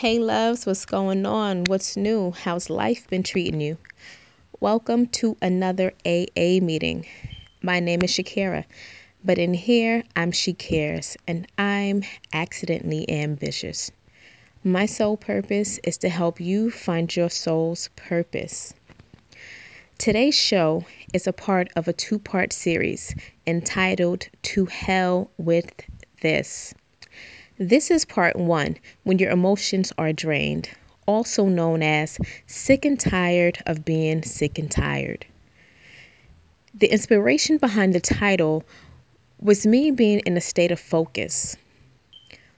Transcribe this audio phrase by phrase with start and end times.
[0.00, 1.64] Hey, loves, what's going on?
[1.68, 2.32] What's new?
[2.32, 3.78] How's life been treating you?
[4.60, 7.06] Welcome to another AA meeting.
[7.62, 8.66] My name is Shakira,
[9.24, 12.02] but in here, I'm She Cares, and I'm
[12.34, 13.90] accidentally ambitious.
[14.62, 18.74] My sole purpose is to help you find your soul's purpose.
[19.96, 23.14] Today's show is a part of a two part series
[23.46, 25.72] entitled To Hell with
[26.20, 26.74] This.
[27.58, 30.68] This is part one when your emotions are drained,
[31.06, 35.24] also known as sick and tired of being sick and tired.
[36.74, 38.62] The inspiration behind the title
[39.40, 41.56] was me being in a state of focus.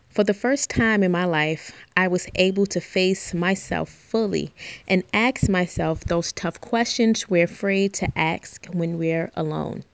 [0.08, 4.52] For the first time in my life, I was able to face myself fully
[4.88, 9.84] and ask myself those tough questions we're afraid to ask when we're alone.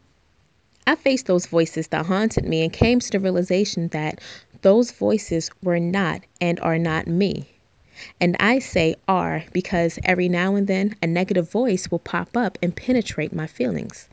[0.87, 4.21] I faced those voices that haunted me and came to the realization that
[4.65, 7.47] those voices were not and are not me.
[8.19, 12.57] And I say are because every now and then a negative voice will pop up
[12.63, 14.09] and penetrate my feelings.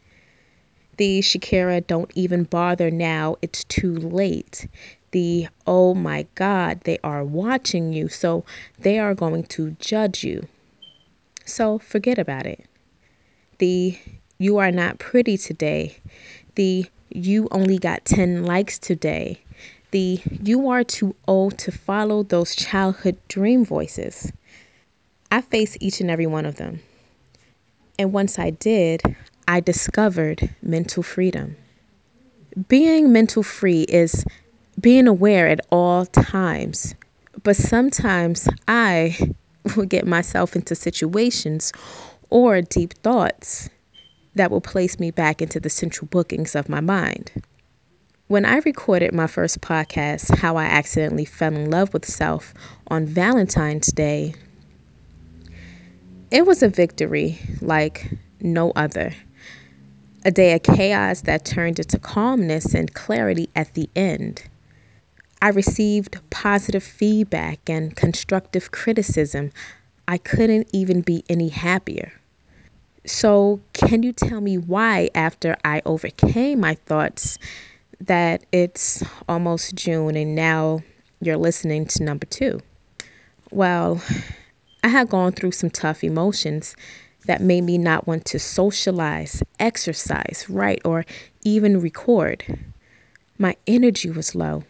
[0.97, 4.67] The Shakira, don't even bother now, it's too late.
[5.11, 8.43] The oh my God, they are watching you, so
[8.77, 10.49] they are going to judge you.
[11.45, 12.65] So forget about it.
[13.59, 13.97] The
[14.37, 15.95] you are not pretty today
[16.55, 19.41] the you only got 10 likes today,
[19.91, 24.31] the you are too old to follow those childhood dream voices.
[25.31, 26.81] I faced each and every one of them.
[27.99, 29.01] And once I did,
[29.47, 31.55] I discovered mental freedom.
[32.67, 34.25] Being mental free is
[34.79, 36.95] being aware at all times.
[37.43, 39.17] But sometimes I
[39.75, 41.71] will get myself into situations
[42.29, 43.69] or deep thoughts
[44.35, 47.31] that will place me back into the central bookings of my mind.
[48.31, 52.53] When I recorded my first podcast, How I Accidentally Fell in Love with Self,
[52.87, 54.35] on Valentine's Day,
[56.31, 58.09] it was a victory like
[58.39, 59.13] no other.
[60.23, 64.43] A day of chaos that turned into calmness and clarity at the end.
[65.41, 69.51] I received positive feedback and constructive criticism.
[70.07, 72.13] I couldn't even be any happier.
[73.05, 77.37] So, can you tell me why, after I overcame my thoughts,
[78.07, 80.81] that it's almost June and now
[81.21, 82.59] you're listening to number two?
[83.51, 84.01] Well,
[84.83, 86.75] I had gone through some tough emotions
[87.25, 91.05] that made me not want to socialize, exercise, write, or
[91.43, 92.43] even record.
[93.37, 94.63] My energy was low.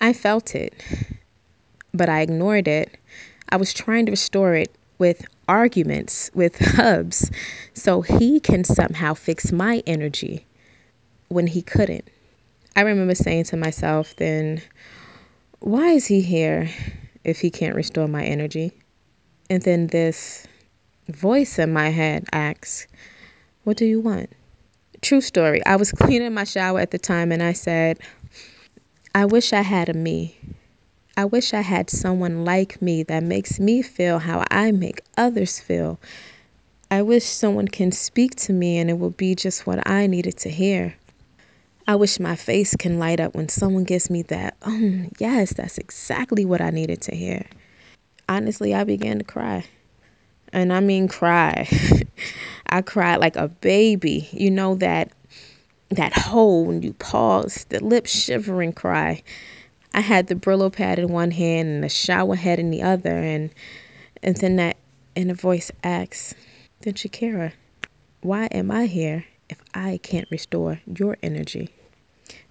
[0.00, 0.72] I felt it,
[1.92, 2.96] but I ignored it.
[3.50, 7.30] I was trying to restore it with arguments with Hubs
[7.74, 10.46] so he can somehow fix my energy
[11.28, 12.08] when he couldn't.
[12.76, 14.62] I remember saying to myself then,
[15.60, 16.70] why is he here
[17.24, 18.72] if he can't restore my energy?
[19.50, 20.46] And then this
[21.08, 22.86] voice in my head asks,
[23.64, 24.30] What do you want?
[25.02, 25.64] True story.
[25.66, 27.98] I was cleaning my shower at the time and I said,
[29.14, 30.36] I wish I had a me.
[31.16, 35.58] I wish I had someone like me that makes me feel how I make others
[35.58, 35.98] feel.
[36.90, 40.38] I wish someone can speak to me and it will be just what I needed
[40.38, 40.94] to hear.
[41.90, 45.76] I wish my face can light up when someone gives me that, oh, yes, that's
[45.76, 47.44] exactly what I needed to hear.
[48.28, 49.64] Honestly, I began to cry.
[50.52, 51.68] And I mean cry.
[52.68, 54.28] I cried like a baby.
[54.30, 55.10] You know that
[55.90, 59.24] that hole when you pause, the lip shivering cry.
[59.92, 63.16] I had the Brillo pad in one hand and the shower head in the other,
[63.18, 63.50] and
[64.22, 64.76] and then that
[65.16, 66.36] inner voice asks,
[66.82, 67.50] "Then Shakira,
[68.20, 71.70] why am I here if I can't restore your energy?"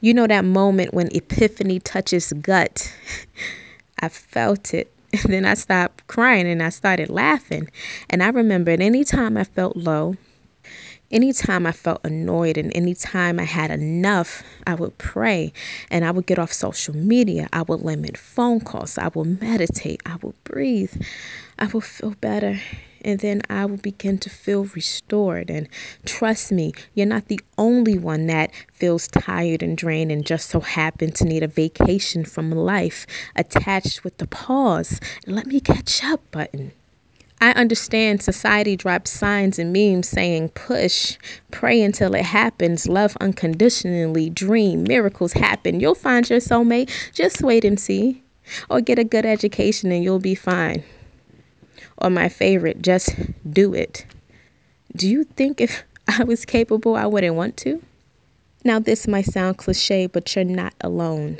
[0.01, 2.93] You know that moment when epiphany touches gut.
[3.99, 4.91] I felt it.
[5.23, 7.67] And then I stopped crying and I started laughing.
[8.11, 10.15] And I remembered anytime I felt low,
[11.11, 15.53] anytime I felt annoyed and anytime I had enough, I would pray
[15.89, 17.47] and I would get off social media.
[17.53, 18.97] I would limit phone calls.
[18.97, 20.01] I would meditate.
[20.05, 20.93] I would breathe.
[21.57, 22.59] I would feel better.
[23.01, 25.49] And then I will begin to feel restored.
[25.49, 25.69] And
[26.05, 30.59] trust me, you're not the only one that feels tired and drained and just so
[30.59, 34.99] happen to need a vacation from life attached with the pause.
[35.25, 36.73] Let me catch up button.
[37.41, 41.17] I understand society drops signs and memes saying push,
[41.51, 45.79] pray until it happens, love unconditionally, dream, miracles happen.
[45.79, 46.91] You'll find your soulmate.
[47.13, 48.21] Just wait and see.
[48.69, 50.83] Or get a good education and you'll be fine.
[51.97, 53.15] Or my favorite, just
[53.49, 54.05] do it.
[54.95, 57.81] Do you think if I was capable, I wouldn't want to?
[58.65, 61.39] Now, this might sound cliche, but you're not alone.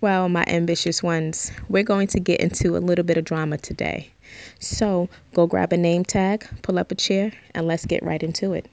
[0.00, 4.11] Well, my ambitious ones, we're going to get into a little bit of drama today.
[4.58, 8.52] So go grab a name tag, pull up a chair, and let's get right into
[8.52, 8.66] it.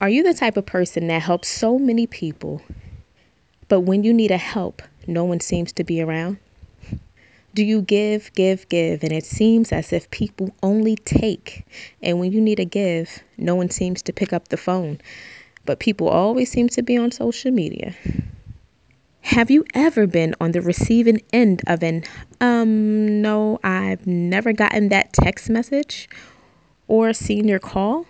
[0.00, 2.62] Are you the type of person that helps so many people,
[3.68, 6.38] but when you need a help, no one seems to be around?
[7.54, 11.66] Do you give, give, give, and it seems as if people only take,
[12.02, 15.00] and when you need a give, no one seems to pick up the phone,
[15.64, 17.96] but people always seem to be on social media?
[19.28, 22.02] Have you ever been on the receiving end of an,
[22.40, 26.08] um, no, I've never gotten that text message
[26.86, 28.06] or seen your call?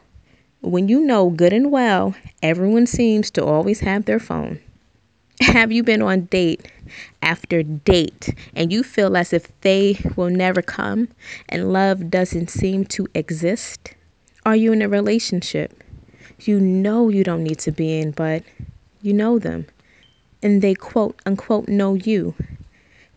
[0.61, 4.61] When you know good and well, everyone seems to always have their phone.
[5.41, 6.70] Have you been on date
[7.21, 11.09] after date and you feel as if they will never come
[11.49, 13.93] and love doesn't seem to exist?
[14.47, 15.82] Are you in a relationship
[16.43, 18.44] you know you don't need to be in, but
[19.03, 19.67] you know them?
[20.43, 22.35] And they quote unquote know you.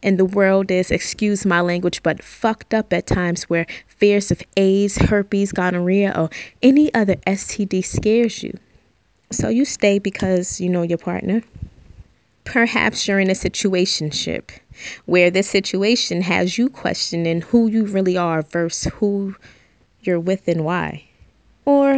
[0.03, 4.41] And the world is, excuse my language, but fucked up at times where fears of
[4.57, 6.29] AIDS, herpes, gonorrhea, or
[6.63, 8.57] any other STD scares you.
[9.31, 11.43] So you stay because you know your partner.
[12.43, 14.49] Perhaps you're in a situationship
[15.05, 19.35] where this situation has you questioning who you really are versus who
[20.01, 21.03] you're with and why.
[21.65, 21.93] Or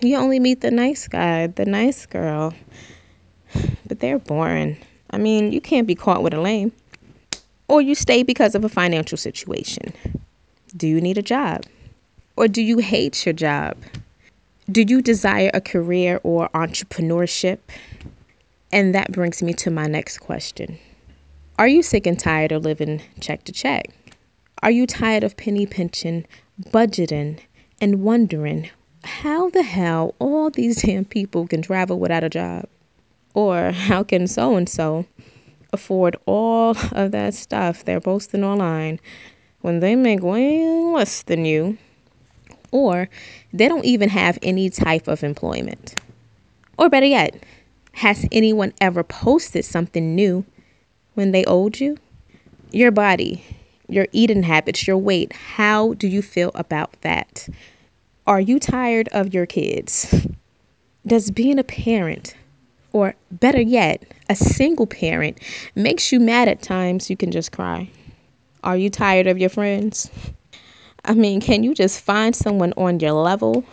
[0.00, 2.54] you only meet the nice guy, the nice girl,
[3.86, 4.76] but they're boring.
[5.10, 6.72] I mean, you can't be caught with a lame.
[7.68, 9.92] Or you stay because of a financial situation.
[10.76, 11.64] Do you need a job?
[12.36, 13.76] Or do you hate your job?
[14.70, 17.58] Do you desire a career or entrepreneurship?
[18.70, 20.78] And that brings me to my next question
[21.58, 23.86] Are you sick and tired of living check to check?
[24.62, 26.26] Are you tired of penny pinching,
[26.66, 27.38] budgeting,
[27.80, 28.68] and wondering
[29.04, 32.66] how the hell all these damn people can travel without a job?
[33.38, 35.06] Or how can so and so
[35.72, 38.98] afford all of that stuff they're posting online
[39.60, 41.78] when they make way less than you?
[42.72, 43.08] Or
[43.52, 45.94] they don't even have any type of employment.
[46.78, 47.40] Or better yet,
[47.92, 50.44] has anyone ever posted something new
[51.14, 51.96] when they owed you?
[52.72, 53.44] Your body,
[53.88, 57.48] your eating habits, your weight, how do you feel about that?
[58.26, 60.26] Are you tired of your kids?
[61.06, 62.34] Does being a parent
[62.98, 65.38] or better yet, a single parent
[65.76, 67.88] makes you mad at times, you can just cry.
[68.64, 70.10] Are you tired of your friends?
[71.04, 73.64] I mean, can you just find someone on your level?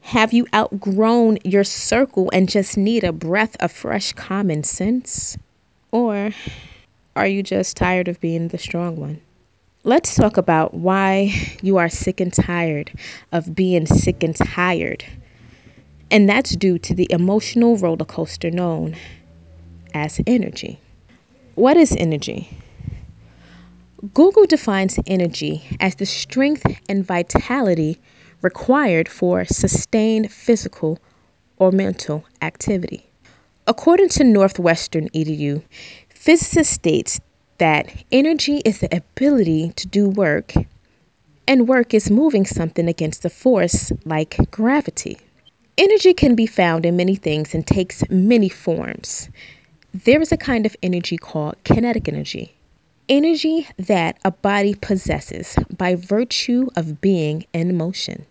[0.00, 5.38] Have you outgrown your circle and just need a breath of fresh common sense?
[5.92, 6.32] Or
[7.14, 9.20] are you just tired of being the strong one?
[9.84, 12.92] Let's talk about why you are sick and tired
[13.30, 15.04] of being sick and tired
[16.12, 18.94] and that's due to the emotional roller coaster known
[19.94, 20.78] as energy.
[21.54, 22.50] What is energy?
[24.12, 27.98] Google defines energy as the strength and vitality
[28.42, 30.98] required for sustained physical
[31.56, 33.06] or mental activity.
[33.66, 35.62] According to Northwestern EDU,
[36.10, 37.20] physicists states
[37.56, 40.52] that energy is the ability to do work
[41.48, 45.16] and work is moving something against a force like gravity.
[45.78, 49.30] Energy can be found in many things and takes many forms.
[49.94, 52.54] There is a kind of energy called kinetic energy,
[53.08, 58.26] energy that a body possesses by virtue of being in motion.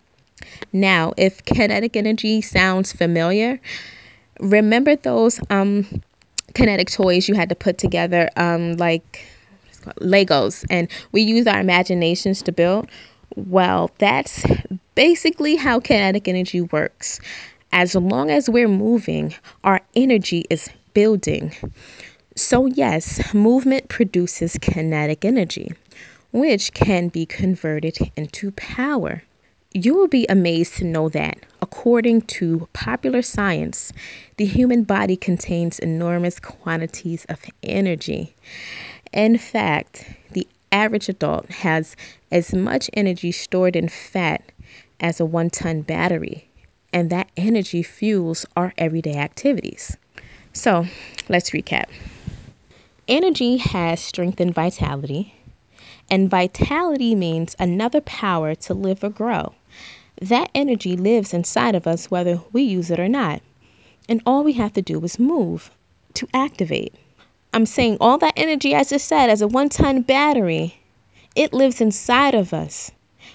[0.72, 3.60] Now, if kinetic energy sounds familiar,
[4.38, 6.02] remember those um,
[6.54, 9.24] kinetic toys you had to put together, um, like
[10.00, 12.88] Legos, and we use our imaginations to build?
[13.36, 14.44] Well, that's
[14.94, 17.20] basically how kinetic energy works.
[17.72, 19.34] As long as we're moving,
[19.64, 21.54] our energy is building.
[22.36, 25.72] So, yes, movement produces kinetic energy,
[26.32, 29.22] which can be converted into power.
[29.72, 33.92] You will be amazed to know that, according to popular science,
[34.36, 38.34] the human body contains enormous quantities of energy.
[39.14, 41.94] In fact, the average adult has
[42.30, 44.42] as much energy stored in fat
[44.98, 46.48] as a one ton battery,
[46.92, 49.96] and that energy fuels our everyday activities.
[50.52, 50.86] So
[51.28, 51.86] let's recap
[53.08, 55.34] energy has strength and vitality,
[56.10, 59.52] and vitality means another power to live or grow.
[60.20, 63.42] That energy lives inside of us whether we use it or not.
[64.08, 65.70] And all we have to do is move
[66.14, 66.94] to activate.
[67.54, 70.78] I'm saying all that energy, as I said, as a one ton battery,
[71.36, 72.90] it lives inside of us,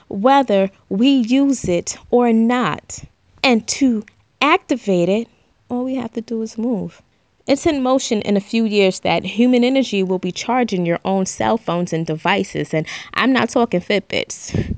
[0.08, 3.04] whether we use it or not.
[3.44, 4.04] And to
[4.42, 5.28] activate it,
[5.70, 7.02] all we have to do is move.
[7.46, 11.26] It's in motion in a few years that human energy will be charging your own
[11.26, 12.74] cell phones and devices.
[12.74, 14.76] And I'm not talking Fitbits.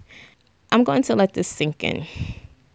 [0.71, 2.05] I'm going to let this sink in.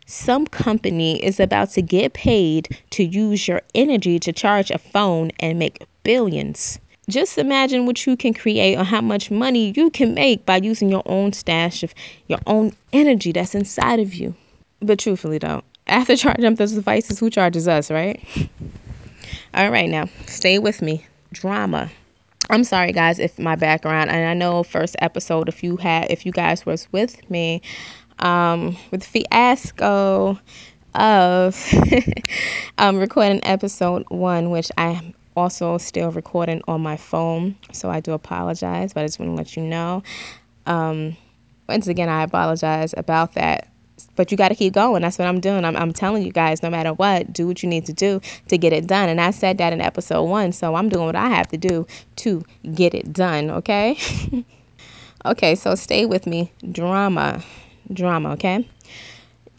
[0.06, 5.30] Some company is about to get paid to use your energy to charge a phone
[5.38, 6.78] and make billions.
[7.08, 10.88] Just imagine what you can create or how much money you can make by using
[10.88, 11.92] your own stash of
[12.28, 14.34] your own energy that's inside of you.
[14.80, 18.22] But truthfully, though, after charging up those devices, who charges us, right?
[19.54, 21.06] All right, now stay with me.
[21.32, 21.90] Drama.
[22.50, 26.26] I'm sorry, guys, if my background, and I know first episode, if you had, if
[26.26, 27.62] you guys was with me,
[28.18, 30.38] um, with the fiasco
[30.94, 31.74] of
[32.78, 38.12] um, recording episode one, which I also still recording on my phone, so I do
[38.12, 40.02] apologize, but I just want to let you know.
[40.66, 41.16] Um,
[41.68, 43.68] once again, I apologize about that
[44.16, 45.02] but you got to keep going.
[45.02, 45.64] That's what I'm doing.
[45.64, 48.58] I'm, I'm telling you guys, no matter what, do what you need to do to
[48.58, 49.08] get it done.
[49.08, 51.86] And I said that in episode one, so I'm doing what I have to do
[52.16, 53.98] to get it done, okay?
[55.24, 56.52] okay, so stay with me.
[56.70, 57.42] Drama.
[57.92, 58.68] Drama, okay?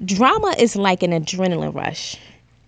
[0.03, 2.17] Drama is like an adrenaline rush,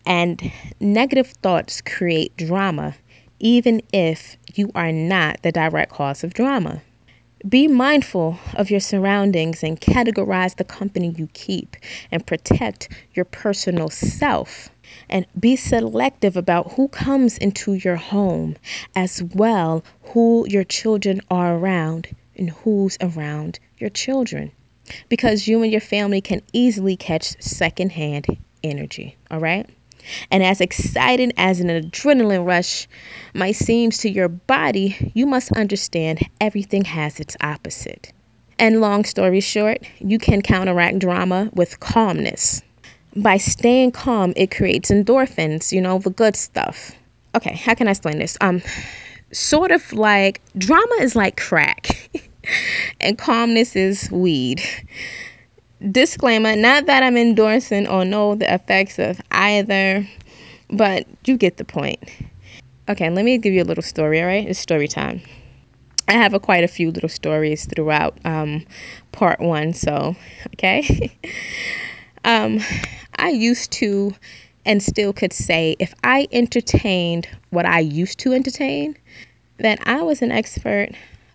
[0.08, 2.96] and negative thoughts create drama,
[3.40, 6.82] even if you are not the direct cause of drama.
[7.48, 11.76] Be mindful of your surroundings and categorize the company you keep
[12.10, 14.70] and protect your personal self.
[15.10, 18.56] And be selective about who comes into your home,
[18.96, 24.54] as well who your children are around and who's around your children.
[25.10, 28.26] Because you and your family can easily catch secondhand
[28.64, 29.70] energy, all right?
[30.32, 32.88] And as exciting as an adrenaline rush
[33.34, 38.12] might seem to your body, you must understand everything has its opposite.
[38.60, 42.62] And long story short, you can counteract drama with calmness.
[43.16, 46.92] By staying calm, it creates endorphins, you know, the good stuff.
[47.36, 48.38] Okay, how can I explain this?
[48.42, 48.62] Um
[49.32, 52.10] sort of like drama is like crack
[53.02, 54.62] and calmness is weed
[55.92, 60.08] disclaimer not that I'm endorsing or know the effects of either,
[60.70, 62.00] but you get the point.
[62.90, 64.48] Okay, let me give you a little story, all right?
[64.48, 65.22] It's story time.
[66.08, 68.66] I have a, quite a few little stories throughout um,
[69.12, 70.16] part one, so,
[70.54, 71.12] okay?
[72.24, 72.60] um,
[73.18, 74.14] I used to
[74.66, 78.98] and still could say if I entertained what I used to entertain,
[79.58, 80.90] then I was an expert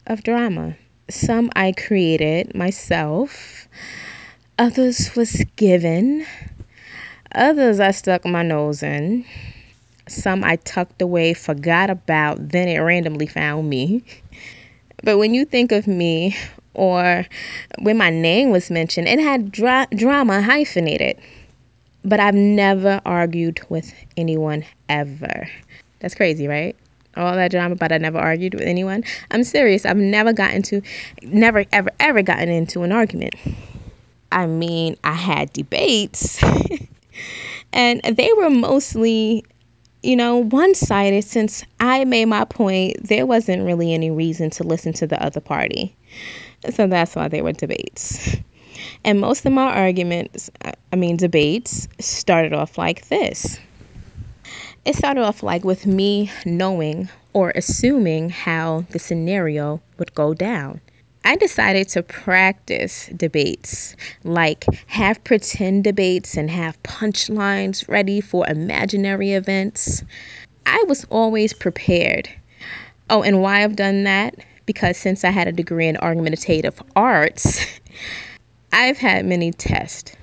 [0.06, 0.76] of drama.
[1.08, 3.66] Some I created myself
[4.58, 6.26] Others was given.
[7.34, 9.24] Others I stuck my nose in.
[10.08, 14.04] Some I tucked away, forgot about, then it randomly found me.
[15.02, 16.36] But when you think of me,
[16.74, 17.24] or
[17.80, 21.18] when my name was mentioned, it had dra- drama hyphenated.
[22.04, 25.48] But I've never argued with anyone ever.
[26.00, 26.76] That's crazy, right?
[27.16, 29.02] All that drama, but I never argued with anyone.
[29.30, 29.86] I'm serious.
[29.86, 30.82] I've never gotten to,
[31.22, 33.34] never, ever, ever gotten into an argument.
[34.32, 36.42] I mean, I had debates,
[37.72, 39.44] and they were mostly,
[40.02, 43.06] you know, one sided since I made my point.
[43.06, 45.94] There wasn't really any reason to listen to the other party.
[46.70, 48.36] So that's why they were debates.
[49.04, 50.50] And most of my arguments,
[50.92, 53.58] I mean, debates, started off like this.
[54.84, 60.80] It started off like with me knowing or assuming how the scenario would go down.
[61.24, 69.32] I decided to practice debates, like have pretend debates and have punchlines ready for imaginary
[69.32, 70.02] events.
[70.66, 72.28] I was always prepared.
[73.08, 74.34] Oh, and why I've done that?
[74.66, 77.66] Because since I had a degree in argumentative arts,
[78.72, 80.14] I've had many tests.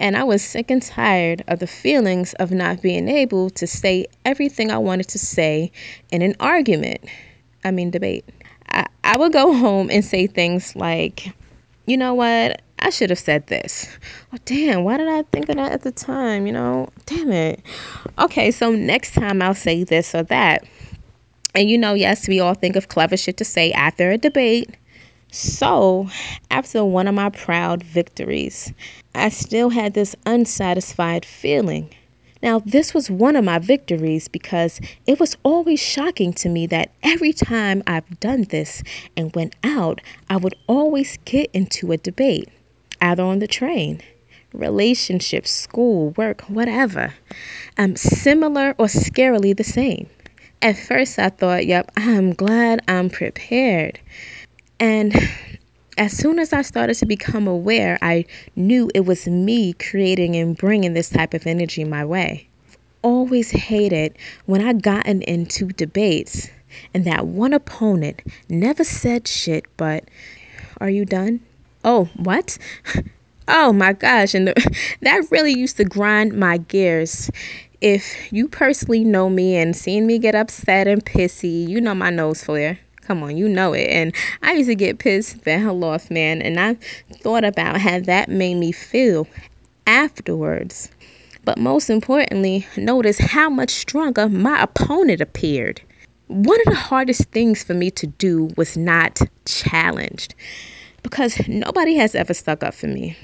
[0.00, 4.06] And I was sick and tired of the feelings of not being able to say
[4.24, 5.70] everything I wanted to say
[6.10, 7.00] in an argument.
[7.64, 8.24] I mean, debate.
[8.70, 11.32] I, I would go home and say things like,
[11.86, 12.62] you know what?
[12.80, 13.88] I should have said this.
[14.32, 16.46] Oh, damn, why did I think of that at the time?
[16.46, 17.60] You know, damn it.
[18.18, 20.64] Okay, so next time I'll say this or that.
[21.54, 24.76] And you know, yes, we all think of clever shit to say after a debate.
[25.30, 26.08] So,
[26.50, 28.72] after one of my proud victories,
[29.14, 31.90] I still had this unsatisfied feeling.
[32.42, 36.92] Now, this was one of my victories because it was always shocking to me that
[37.02, 38.82] every time I've done this
[39.16, 42.48] and went out, I would always get into a debate,
[43.00, 44.00] either on the train,
[44.52, 47.14] relationships, school, work, whatever.
[47.76, 50.08] Um, similar or scarily the same.
[50.62, 54.00] At first, I thought, yep, I'm glad I'm prepared.
[54.80, 55.12] And
[55.98, 58.24] as soon as I started to become aware, I
[58.56, 62.48] knew it was me creating and bringing this type of energy my way.
[63.02, 66.48] always hated when I gotten into debates
[66.92, 70.04] and that one opponent never said shit but
[70.80, 71.40] are you done?
[71.84, 72.58] Oh, what?
[73.50, 77.30] Oh my gosh, and the, that really used to grind my gears.
[77.80, 82.10] If you personally know me and seen me get upset and pissy, you know my
[82.10, 82.78] nose flare.
[83.08, 83.88] Come on, you know it.
[83.88, 86.42] And I used to get pissed the hell off, man.
[86.42, 86.74] And I
[87.22, 89.26] thought about how that made me feel
[89.86, 90.90] afterwards.
[91.42, 95.80] But most importantly, notice how much stronger my opponent appeared.
[96.26, 100.34] One of the hardest things for me to do was not challenged
[101.02, 103.16] because nobody has ever stuck up for me.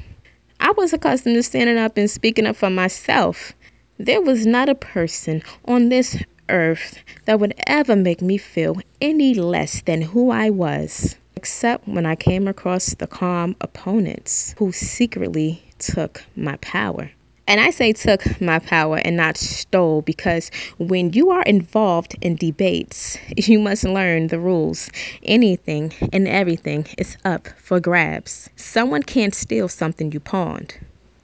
[0.60, 3.52] I was accustomed to standing up and speaking up for myself.
[3.98, 6.16] There was not a person on this
[6.48, 12.06] earth that would ever make me feel any less than who I was, except when
[12.06, 17.10] I came across the calm opponents who secretly took my power.
[17.46, 22.36] And I say took my power and not stole because when you are involved in
[22.36, 24.88] debates, you must learn the rules.
[25.22, 28.48] Anything and everything is up for grabs.
[28.56, 30.74] Someone can't steal something you pawned.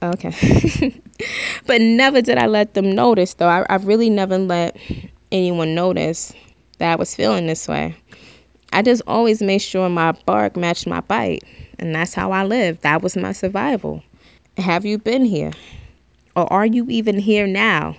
[0.01, 0.99] Oh, okay.
[1.67, 3.47] but never did I let them notice, though.
[3.47, 4.77] I, I really never let
[5.31, 6.33] anyone notice
[6.79, 7.95] that I was feeling this way.
[8.73, 11.43] I just always made sure my bark matched my bite.
[11.77, 12.81] And that's how I lived.
[12.81, 14.03] That was my survival.
[14.57, 15.51] Have you been here?
[16.35, 17.95] Or are you even here now?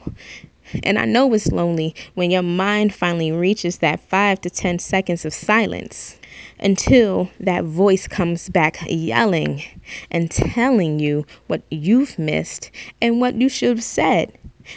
[0.85, 5.25] And I know it's lonely when your mind finally reaches that five to 10 seconds
[5.25, 6.18] of silence
[6.62, 9.62] until that voice comes back yelling
[10.11, 14.32] and telling you what you've missed and what you should have said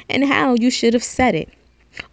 [0.09, 1.49] and how you should have said it.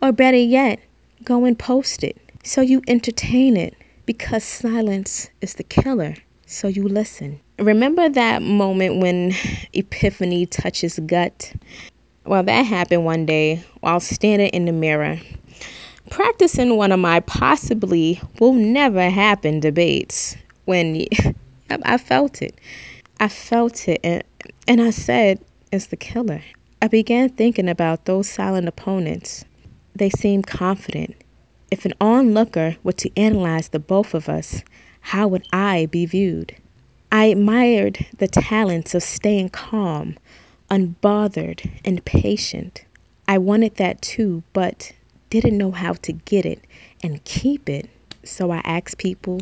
[0.01, 0.79] Or better yet,
[1.25, 3.75] go and post it so you entertain it
[4.07, 6.15] because silence is the killer.
[6.47, 7.41] So you listen.
[7.59, 9.33] Remember that moment when
[9.73, 11.53] epiphany touches gut?
[12.25, 15.19] Well, that happened one day while standing in the mirror,
[16.11, 20.37] practicing one of my possibly will never happen debates.
[20.65, 21.07] When
[21.71, 22.59] I felt it,
[23.21, 24.23] I felt it, and,
[24.67, 25.39] and I said,
[25.71, 26.43] It's the killer.
[26.81, 29.45] I began thinking about those silent opponents.
[29.95, 31.15] They seemed confident.
[31.71, 34.63] If an onlooker were to analyze the both of us,
[35.01, 36.55] how would I be viewed?
[37.11, 40.17] I admired the talents of staying calm,
[40.71, 42.85] unbothered, and patient.
[43.29, 44.93] I wanted that too, but
[45.33, 46.63] didn't know how to get it
[47.03, 47.89] and keep it.
[48.23, 49.41] So I asked people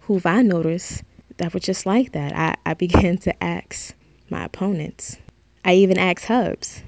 [0.00, 1.02] who've I noticed
[1.36, 2.34] that were just like that.
[2.34, 3.94] I, I began to ask
[4.30, 5.18] my opponents.
[5.62, 6.82] I even asked Hubs.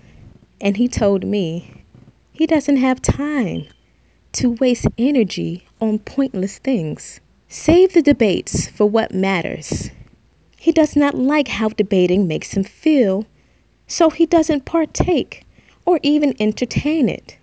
[0.63, 1.85] And he told me
[2.33, 3.67] he doesn't have time
[4.33, 7.21] to waste energy on pointless things.
[7.49, 9.91] Save the debates for what matters.
[10.57, 13.27] He does not like how debating makes him feel,
[13.87, 15.45] so he doesn't partake
[15.85, 17.37] or even entertain it.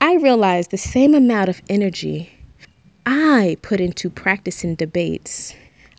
[0.00, 2.30] I realized the same amount of energy
[3.06, 5.54] I put into practicing debates,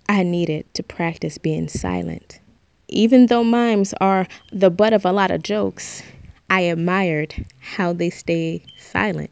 [0.08, 2.40] I needed to practice being silent.
[2.88, 6.04] Even though mimes are the butt of a lot of jokes,
[6.50, 9.32] I admired how they stay silent.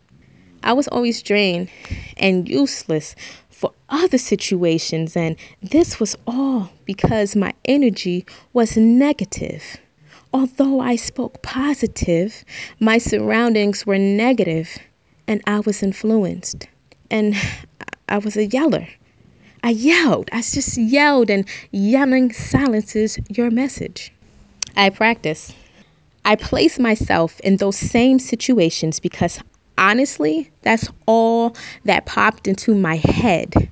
[0.63, 1.69] I was always drained
[2.17, 3.15] and useless
[3.49, 9.77] for other situations, and this was all because my energy was negative.
[10.35, 12.43] Although I spoke positive,
[12.81, 14.77] my surroundings were negative,
[15.29, 16.67] and I was influenced.
[17.09, 17.35] And
[18.09, 18.85] I was a yeller.
[19.63, 20.27] I yelled.
[20.33, 24.11] I just yelled, and yelling silences your message.
[24.75, 25.53] I practice.
[26.25, 29.39] I place myself in those same situations because
[29.77, 33.69] honestly, that's all that popped into my head.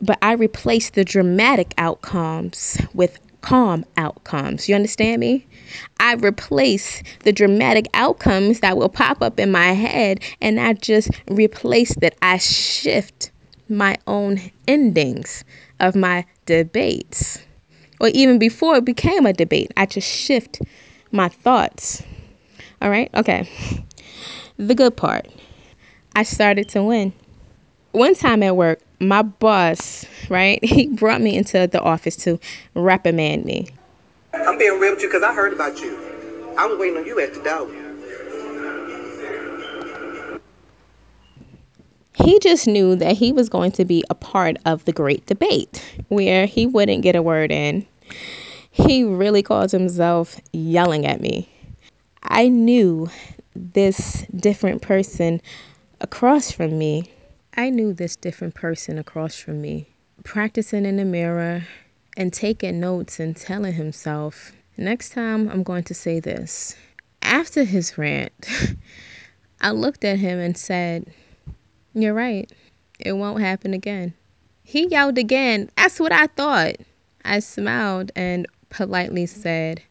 [0.00, 4.68] But I replaced the dramatic outcomes with calm outcomes.
[4.68, 5.46] You understand me?
[5.98, 11.08] I replace the dramatic outcomes that will pop up in my head and I just
[11.28, 12.14] replace that.
[12.20, 13.30] I shift
[13.70, 15.44] my own endings
[15.80, 17.38] of my debates.
[18.00, 20.60] Or even before it became a debate, I just shift
[21.10, 22.02] my thoughts.
[22.82, 23.08] All right?
[23.14, 23.48] Okay.
[24.58, 25.26] The good part
[26.14, 27.14] I started to win.
[27.92, 32.38] One time at work, my boss, right, he brought me into the office to
[32.74, 33.68] reprimand me.
[34.34, 35.96] I'm being real with you because I heard about you.
[36.56, 37.68] I was waiting on you at the door.
[42.14, 45.82] He just knew that he was going to be a part of the great debate
[46.08, 47.86] where he wouldn't get a word in.
[48.70, 51.48] He really called himself yelling at me.
[52.22, 53.08] I knew
[53.54, 55.40] this different person
[56.00, 57.10] across from me.
[57.58, 59.88] I knew this different person across from me,
[60.22, 61.66] practicing in the mirror
[62.16, 66.76] and taking notes and telling himself, next time I'm going to say this.
[67.20, 68.32] After his rant,
[69.60, 71.12] I looked at him and said,
[71.94, 72.48] You're right.
[73.00, 74.14] It won't happen again.
[74.62, 76.76] He yelled again, That's what I thought.
[77.24, 79.82] I smiled and politely said,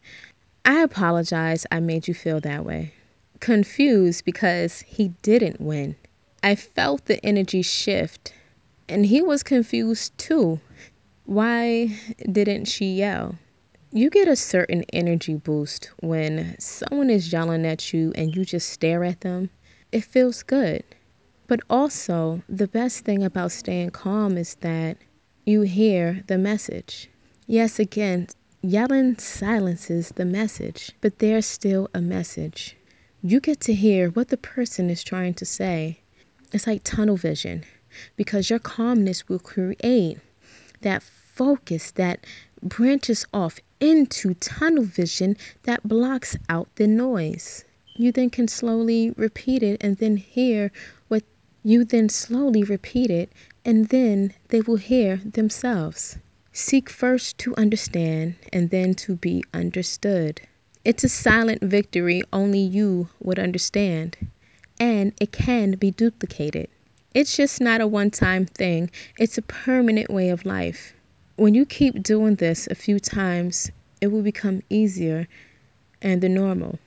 [0.64, 2.94] I apologize I made you feel that way.
[3.40, 5.96] Confused because he didn't win.
[6.40, 8.32] I felt the energy shift,
[8.88, 10.60] and he was confused too.
[11.24, 11.98] Why
[12.30, 13.34] didn't she yell?
[13.92, 18.68] You get a certain energy boost when someone is yelling at you and you just
[18.70, 19.50] stare at them.
[19.90, 20.84] It feels good.
[21.48, 24.96] But also, the best thing about staying calm is that
[25.44, 27.10] you hear the message.
[27.48, 28.28] Yes, again,
[28.62, 32.76] yelling silences the message, but there's still a message.
[33.22, 35.98] You get to hear what the person is trying to say.
[36.50, 37.64] It's like tunnel vision
[38.16, 40.18] because your calmness will create
[40.80, 42.26] that focus that
[42.62, 47.64] branches off into tunnel vision that blocks out the noise.
[47.96, 50.72] You then can slowly repeat it and then hear
[51.08, 51.22] what
[51.62, 53.30] you then slowly repeat it
[53.64, 56.16] and then they will hear themselves.
[56.52, 60.40] Seek first to understand and then to be understood.
[60.84, 64.16] It's a silent victory only you would understand,
[64.80, 66.68] and it can be duplicated.
[67.14, 70.92] It's just not a one time thing, it's a permanent way of life.
[71.36, 75.26] When you keep doing this a few times, it will become easier
[76.02, 76.78] and the normal.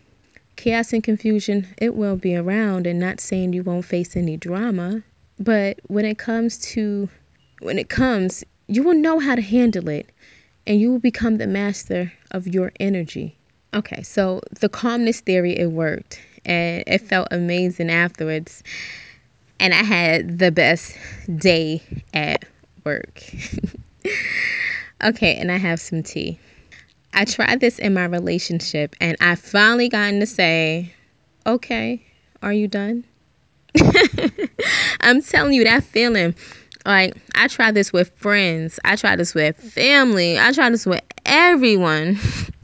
[0.55, 5.03] Chaos and confusion, it will be around and not saying you won't face any drama,
[5.39, 7.09] but when it comes to
[7.59, 10.09] when it comes, you will know how to handle it
[10.65, 13.35] and you will become the master of your energy.
[13.73, 18.63] Okay, so the calmness theory it worked and it felt amazing afterwards.
[19.59, 20.97] And I had the best
[21.37, 21.81] day
[22.13, 22.45] at
[22.83, 23.23] work.
[25.03, 26.39] okay, and I have some tea.
[27.13, 30.93] I tried this in my relationship and I finally gotten to say,
[31.45, 32.03] okay,
[32.41, 33.03] are you done?
[35.01, 36.35] I'm telling you that feeling.
[36.85, 38.79] Like I tried this with friends.
[38.83, 40.39] I tried this with family.
[40.39, 42.17] I tried this with everyone.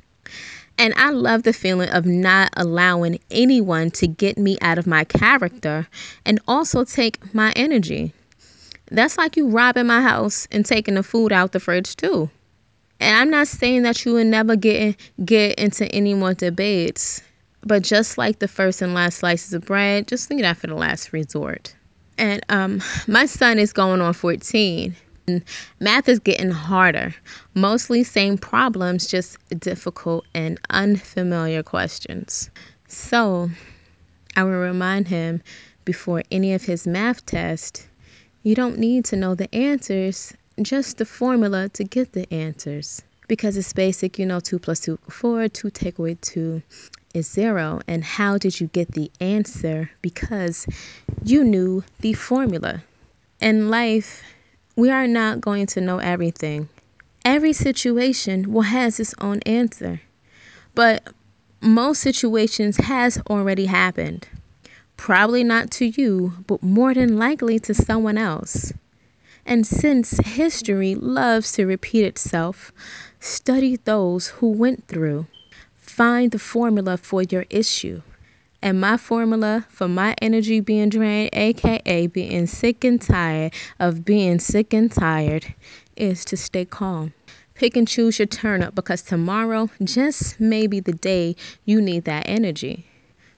[0.78, 5.04] And I love the feeling of not allowing anyone to get me out of my
[5.04, 5.88] character
[6.26, 8.14] and also take my energy.
[8.92, 12.30] That's like you robbing my house and taking the food out the fridge too.
[13.00, 17.22] And I'm not saying that you will never get get into any more debates,
[17.64, 20.76] but just like the first and last slices of bread, just leave that for the
[20.76, 21.76] last resort.
[22.18, 24.96] And um, my son is going on 14.
[25.82, 27.14] Math is getting harder.
[27.54, 32.50] Mostly same problems, just difficult and unfamiliar questions.
[32.88, 33.50] So
[34.38, 35.42] I will remind him
[35.84, 37.88] before any of his math tests
[38.44, 43.02] you don't need to know the answers, just the formula to get the answers.
[43.28, 46.62] Because it's basic, you know, 2 plus 2 4, 2 take away 2
[47.14, 47.82] is 0.
[47.86, 49.92] And how did you get the answer?
[50.02, 50.66] Because
[51.22, 52.82] you knew the formula.
[53.42, 54.24] In life,
[54.78, 56.70] we are not going to know everything.
[57.26, 60.02] Every situation will has its own answer.
[60.76, 61.12] But
[61.60, 64.28] most situations has already happened.
[64.96, 68.72] Probably not to you, but more than likely to someone else.
[69.48, 72.72] And since history loves to repeat itself,
[73.20, 75.26] study those who went through.
[75.76, 78.04] Find the formula for your issue.
[78.62, 84.40] And my formula for my energy being drained, aka being sick and tired of being
[84.40, 85.54] sick and tired,
[85.96, 87.14] is to stay calm.
[87.54, 92.06] Pick and choose your turn up because tomorrow just may be the day you need
[92.06, 92.86] that energy.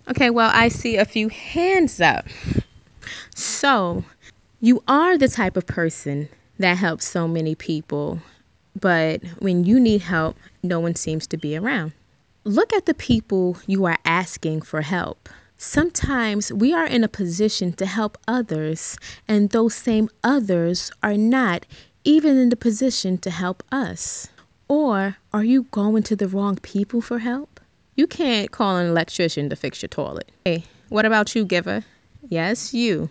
[0.09, 2.25] Okay, well, I see a few hands up.
[3.35, 4.03] So,
[4.59, 6.27] you are the type of person
[6.57, 8.19] that helps so many people,
[8.79, 11.93] but when you need help, no one seems to be around.
[12.45, 15.27] Look at the people you are asking for help.
[15.57, 18.97] Sometimes we are in a position to help others,
[19.27, 21.65] and those same others are not
[22.05, 24.29] even in the position to help us.
[24.69, 27.59] Or are you going to the wrong people for help?
[27.97, 30.31] You can't call an electrician to fix your toilet.
[30.45, 31.83] Hey, what about you, giver?
[32.29, 33.09] Yes, you.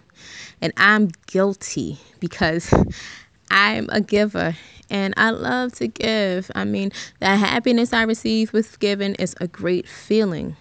[0.62, 2.72] And I'm guilty because
[3.50, 4.56] I'm a giver
[4.90, 6.50] and I love to give.
[6.54, 10.56] I mean, the happiness I receive with giving is a great feeling.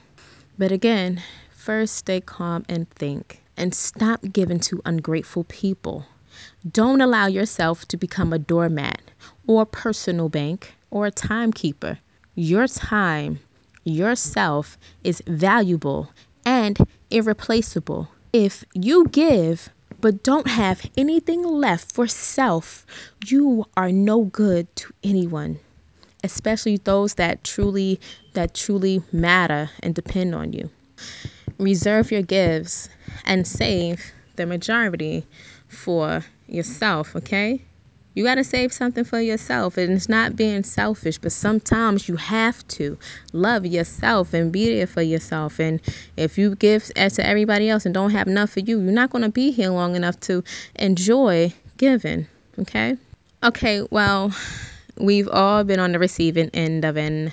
[0.57, 6.05] But again, first stay calm and think and stop giving to ungrateful people.
[6.71, 9.01] Don't allow yourself to become a doormat
[9.47, 11.99] or personal bank or a timekeeper.
[12.35, 13.39] Your time
[13.83, 16.09] yourself is valuable
[16.45, 16.77] and
[17.09, 18.09] irreplaceable.
[18.33, 19.69] If you give
[20.01, 22.85] but don't have anything left for self,
[23.27, 25.59] you are no good to anyone.
[26.23, 27.99] especially those that truly
[28.33, 30.69] that truly matter and depend on you.
[31.59, 32.89] Reserve your gifts
[33.25, 35.25] and save the majority
[35.67, 37.61] for yourself, okay?
[38.17, 39.77] You got to save something for yourself.
[39.77, 42.97] And it's not being selfish, but sometimes you have to
[43.31, 45.59] love yourself and be there for yourself.
[45.59, 45.79] And
[46.17, 49.11] if you give as to everybody else and don't have enough for you, you're not
[49.11, 50.43] going to be here long enough to
[50.77, 52.25] enjoy giving.
[52.57, 52.97] Okay?
[53.43, 54.33] Okay, well,
[54.97, 57.31] we've all been on the receiving end of an.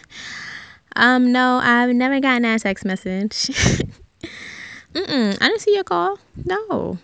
[0.97, 3.33] Um, no, I've never gotten a text message.
[4.93, 6.19] Mm-mm, I didn't see your call.
[6.45, 6.99] No.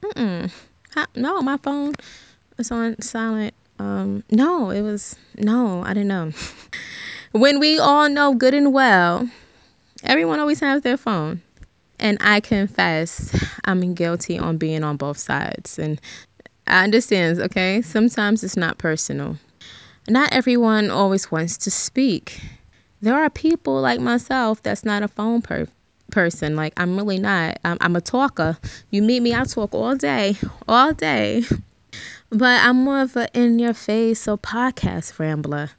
[0.00, 0.50] Mm-mm.
[1.14, 1.92] No, my phone
[2.58, 3.54] it's on silent.
[3.78, 6.32] Um, no, it was no, I didn't know.
[7.32, 9.28] when we all know good and well,
[10.04, 11.42] everyone always has their phone.
[11.98, 15.78] And I confess I'm guilty on being on both sides.
[15.78, 16.00] And
[16.66, 17.80] I understand, okay?
[17.80, 19.38] Sometimes it's not personal.
[20.08, 22.40] Not everyone always wants to speak.
[23.00, 25.68] There are people like myself that's not a phone per-
[26.10, 26.54] person.
[26.54, 27.58] Like, I'm really not.
[27.64, 28.58] I'm, I'm a talker.
[28.90, 30.36] You meet me, I talk all day,
[30.68, 31.44] all day.
[32.30, 35.70] But I'm more of a in your face or podcast rambler.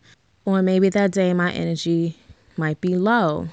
[0.45, 2.15] Or maybe that day my energy
[2.55, 3.49] might be low.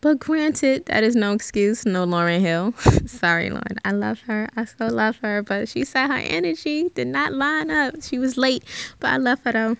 [0.00, 2.72] But granted, that is no excuse, no Lauryn Hill.
[3.06, 3.76] Sorry, Lauren.
[3.84, 4.48] I love her.
[4.56, 5.42] I so love her.
[5.42, 8.02] But she said her energy did not line up.
[8.02, 8.64] She was late,
[9.00, 9.76] but I love her though.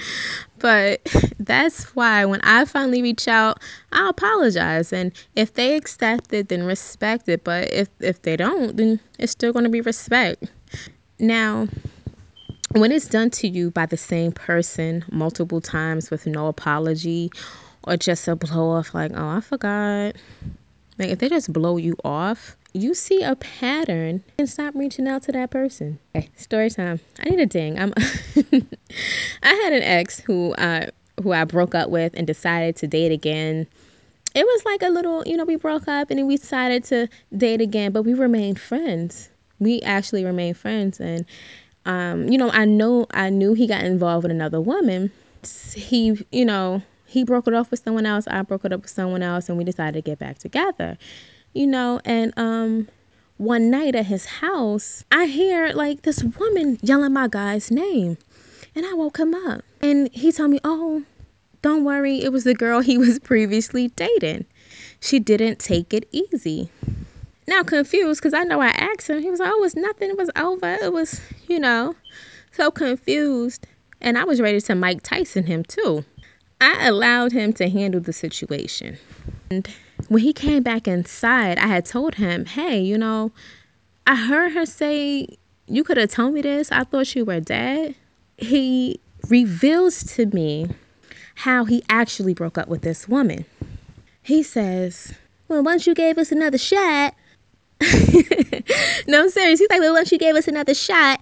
[0.60, 1.06] but
[1.40, 3.58] that's why when I finally reach out,
[3.92, 4.92] I'll apologize.
[4.94, 7.44] And if they accept it, then respect it.
[7.44, 10.44] But if, if they don't, then it's still going to be respect.
[11.22, 11.68] Now,
[12.72, 17.30] when it's done to you by the same person multiple times with no apology
[17.84, 20.16] or just a blow off, like, oh, I forgot.
[20.98, 25.22] Like, if they just blow you off, you see a pattern and stop reaching out
[25.22, 26.00] to that person.
[26.16, 26.98] Okay, story time.
[27.20, 27.78] I need a ding.
[27.78, 27.92] I'm
[29.44, 30.86] I had an ex who uh
[31.22, 33.68] who I broke up with and decided to date again.
[34.34, 37.08] It was like a little, you know, we broke up and then we decided to
[37.36, 39.28] date again, but we remained friends
[39.62, 41.24] we actually remained friends and
[41.84, 45.10] um, you know, I know I knew he got involved with another woman.
[45.74, 48.26] He, you know, he broke it off with someone else.
[48.28, 50.96] I broke it up with someone else, and we decided to get back together.
[51.54, 52.88] You know, and um,
[53.36, 58.16] one night at his house, I hear like this woman yelling my guy's name,
[58.74, 61.02] and I woke him up, and he told me, "Oh,
[61.62, 64.46] don't worry, it was the girl he was previously dating.
[65.00, 66.70] She didn't take it easy."
[67.46, 69.20] Now confused because I know I asked him.
[69.20, 70.10] He was like, oh, it was nothing.
[70.10, 70.74] It was over.
[70.74, 71.94] It was, you know,
[72.52, 73.66] so confused.
[74.00, 76.04] And I was ready to Mike Tyson him too.
[76.60, 78.96] I allowed him to handle the situation.
[79.50, 79.68] And
[80.08, 83.32] when he came back inside, I had told him, hey, you know,
[84.06, 85.26] I heard her say,
[85.66, 86.70] you could have told me this.
[86.70, 87.94] I thought you were dead.
[88.36, 90.68] He reveals to me
[91.34, 93.44] how he actually broke up with this woman.
[94.22, 95.14] He says,
[95.48, 97.14] well, once you gave us another shot,
[99.08, 99.58] no, I'm serious.
[99.58, 101.20] He's like, well, once she gave us another shot,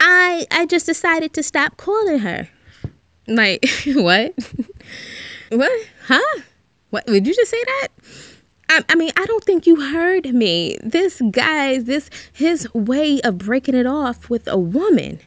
[0.00, 2.48] I I just decided to stop calling her.
[3.26, 4.34] Like, what?
[5.50, 5.86] what?
[6.06, 6.40] Huh?
[6.90, 7.06] What?
[7.06, 7.88] Did you just say that?
[8.68, 10.76] I, I mean, I don't think you heard me.
[10.82, 15.20] This guy, this his way of breaking it off with a woman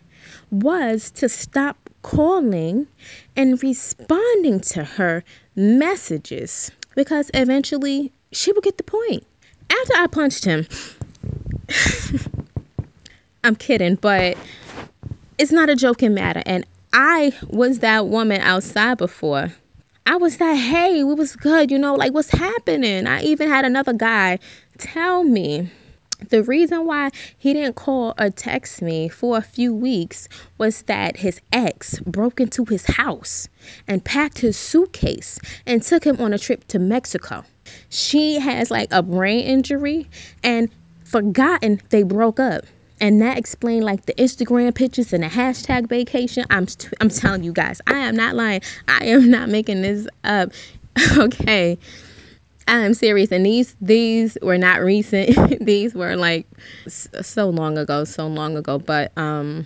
[0.52, 2.88] was to stop calling
[3.36, 5.24] and responding to her
[5.56, 9.26] messages because eventually she would get the point
[9.72, 10.68] after I punched him,
[13.44, 14.38] I'm kidding, but
[15.38, 16.44] it's not a joking matter.
[16.46, 19.54] And I was that woman outside before.
[20.06, 23.06] I was that, hey, we was good, you know, like what's happening?
[23.06, 24.40] I even had another guy
[24.80, 25.70] tell me
[26.28, 30.28] the reason why he didn't call or text me for a few weeks
[30.58, 33.48] was that his ex broke into his house
[33.88, 37.44] and packed his suitcase and took him on a trip to Mexico.
[37.90, 40.08] She has like a brain injury
[40.44, 40.70] and
[41.04, 42.66] forgotten they broke up.
[43.02, 46.44] And that explained like the Instagram pictures and the hashtag vacation.
[46.50, 48.62] I'm t- I'm telling you guys, I am not lying.
[48.90, 50.52] I am not making this up.
[51.18, 51.78] okay.
[52.70, 55.36] I am serious, and these these were not recent.
[55.66, 56.46] these were like
[56.88, 58.78] so long ago, so long ago.
[58.78, 59.66] But um,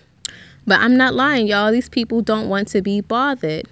[0.65, 1.71] but I'm not lying, y'all.
[1.71, 3.67] These people don't want to be bothered.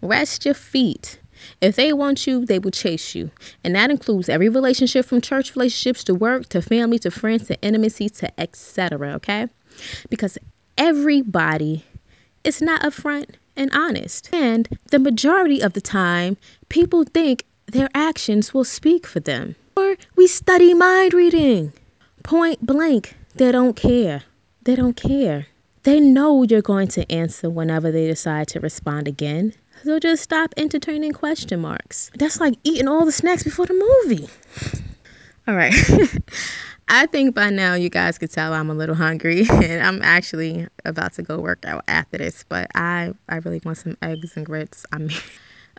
[0.00, 1.20] Rest your feet.
[1.60, 3.30] If they want you, they will chase you.
[3.64, 7.60] And that includes every relationship from church relationships to work to family to friends to
[7.60, 9.12] intimacy to etc.
[9.16, 9.46] Okay?
[10.08, 10.38] Because
[10.78, 11.84] everybody
[12.44, 14.30] is not upfront and honest.
[14.32, 16.38] And the majority of the time,
[16.70, 19.54] people think their actions will speak for them.
[19.76, 21.72] Or we study mind reading.
[22.22, 24.22] Point blank, they don't care.
[24.62, 25.46] They don't care.
[25.84, 29.54] They know you're going to answer whenever they decide to respond again.
[29.84, 32.10] So just stop entertaining question marks.
[32.18, 34.28] That's like eating all the snacks before the movie.
[35.48, 35.74] All right.
[36.88, 40.66] I think by now you guys could tell I'm a little hungry and I'm actually
[40.84, 44.44] about to go work out after this, but I I really want some eggs and
[44.44, 44.84] grits.
[44.92, 45.16] I mean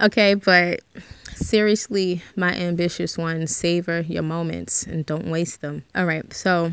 [0.02, 0.82] Okay, but
[1.36, 5.84] seriously, my ambitious ones, savor your moments and don't waste them.
[5.94, 6.72] All right, so,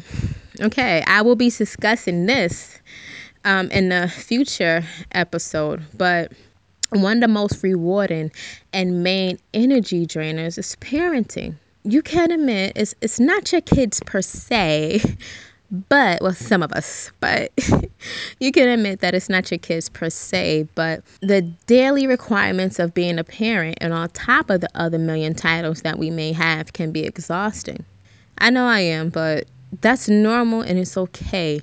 [0.60, 2.78] okay, I will be discussing this
[3.44, 6.32] um, in the future episode, but
[6.90, 8.30] one of the most rewarding
[8.72, 11.56] and main energy drainers is parenting.
[11.84, 15.02] You can't admit it's, it's not your kids per se,
[15.70, 17.52] but well some of us but
[18.40, 22.94] you can admit that it's not your kids per se but the daily requirements of
[22.94, 26.72] being a parent and on top of the other million titles that we may have
[26.72, 27.84] can be exhausting.
[28.38, 29.46] I know i am but
[29.82, 31.60] that's normal and it's okay.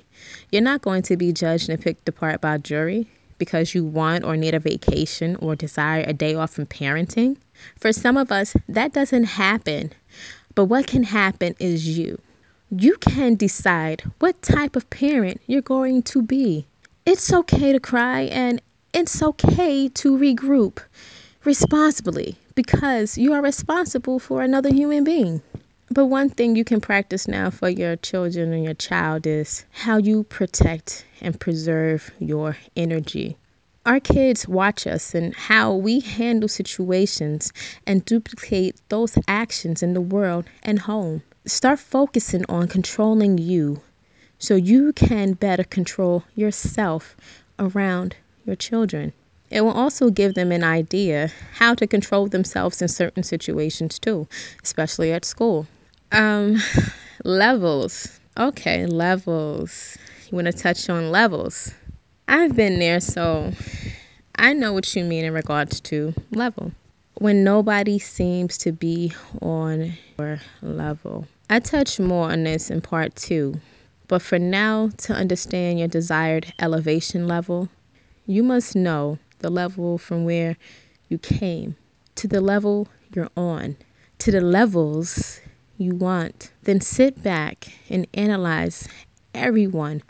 [0.52, 4.36] You're not going to be judged and picked apart by jury because you want or
[4.36, 7.36] need a vacation or desire a day off from parenting.
[7.78, 9.92] For some of us that doesn't happen.
[10.54, 12.18] But what can happen is you
[12.70, 16.66] you can decide what type of parent you're going to be.
[17.04, 18.60] It's okay to cry and
[18.92, 20.80] it's okay to regroup
[21.44, 25.42] responsibly because you are responsible for another human being.
[25.92, 29.98] But one thing you can practice now for your children and your child is how
[29.98, 33.36] you protect and preserve your energy.
[33.86, 37.52] Our kids watch us and how we handle situations
[37.86, 43.80] and duplicate those actions in the world and home start focusing on controlling you
[44.38, 47.16] so you can better control yourself
[47.58, 49.12] around your children.
[49.50, 54.26] It will also give them an idea how to control themselves in certain situations too,
[54.62, 55.66] especially at school.
[56.12, 56.58] Um,
[57.24, 58.18] levels.
[58.36, 59.96] Okay, levels.
[60.30, 61.72] You want to touch on levels?
[62.28, 63.52] I've been there, so
[64.34, 66.72] I know what you mean in regards to level.
[67.14, 71.26] When nobody seems to be on your level.
[71.48, 73.60] I touch more on this in part two,
[74.08, 77.68] but for now, to understand your desired elevation level,
[78.26, 80.56] you must know the level from where
[81.08, 81.76] you came
[82.16, 83.76] to the level you're on,
[84.18, 85.40] to the levels
[85.78, 86.50] you want.
[86.64, 88.88] Then sit back and analyze
[89.32, 90.02] everyone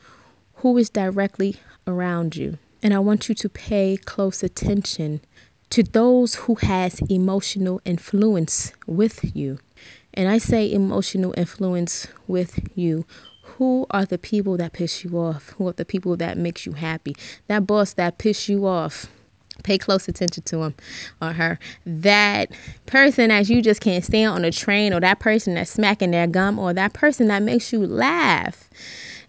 [0.54, 2.56] who is directly around you.
[2.82, 5.20] And I want you to pay close attention
[5.68, 9.58] to those who has emotional influence with you.
[10.16, 13.04] And I say emotional influence with you.
[13.42, 15.50] Who are the people that piss you off?
[15.50, 17.14] Who are the people that makes you happy?
[17.48, 19.06] That boss that piss you off.
[19.62, 20.74] Pay close attention to him
[21.20, 21.58] or her.
[21.84, 22.50] That
[22.86, 26.26] person that you just can't stand on a train, or that person that's smacking their
[26.26, 28.68] gum, or that person that makes you laugh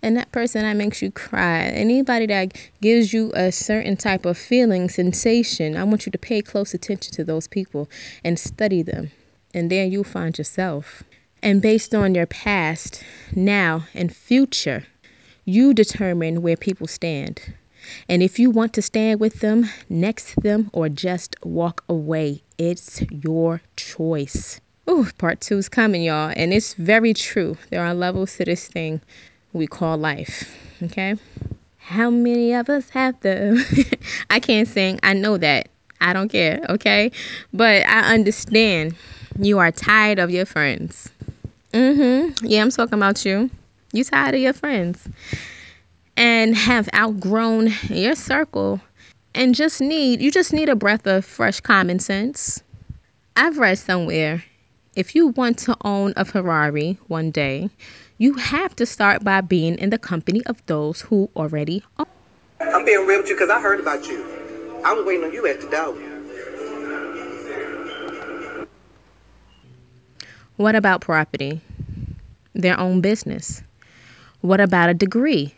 [0.01, 4.37] and that person that makes you cry, anybody that gives you a certain type of
[4.37, 7.89] feeling, sensation, I want you to pay close attention to those people
[8.23, 9.11] and study them
[9.57, 11.01] and there you'll find yourself.
[11.41, 13.03] And based on your past,
[13.35, 14.85] now, and future,
[15.45, 17.41] you determine where people stand.
[18.07, 22.43] And if you want to stand with them, next to them, or just walk away,
[22.59, 24.61] it's your choice.
[24.87, 26.31] Ooh, part two is coming, y'all.
[26.35, 27.57] And it's very true.
[27.71, 29.01] There are levels to this thing
[29.53, 30.55] we call life.
[30.83, 31.15] Okay?
[31.77, 33.57] How many of us have them?
[34.29, 34.99] I can't sing.
[35.01, 35.69] I know that.
[35.99, 36.63] I don't care.
[36.69, 37.11] Okay?
[37.53, 38.95] But I understand
[39.39, 41.09] you are tired of your friends.
[41.73, 42.45] Mm-hmm.
[42.45, 43.49] Yeah, I'm talking about you.
[43.93, 45.07] You tired of your friends.
[46.15, 48.81] And have outgrown your circle
[49.35, 52.63] and just need you just need a breath of fresh common sense.
[53.35, 54.43] I've read somewhere
[54.95, 57.69] if you want to own a Ferrari one day,
[58.17, 62.07] you have to start by being in the company of those who already own.
[62.59, 64.25] I'm being real with you because I heard about you.
[64.83, 66.06] I was waiting on you at the door.
[70.57, 71.61] What about property?
[72.55, 73.61] Their own business?
[74.41, 75.53] What about a degree?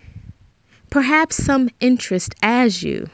[0.89, 3.09] Perhaps some interest as you.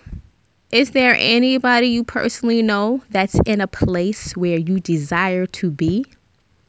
[0.71, 6.07] Is there anybody you personally know that's in a place where you desire to be?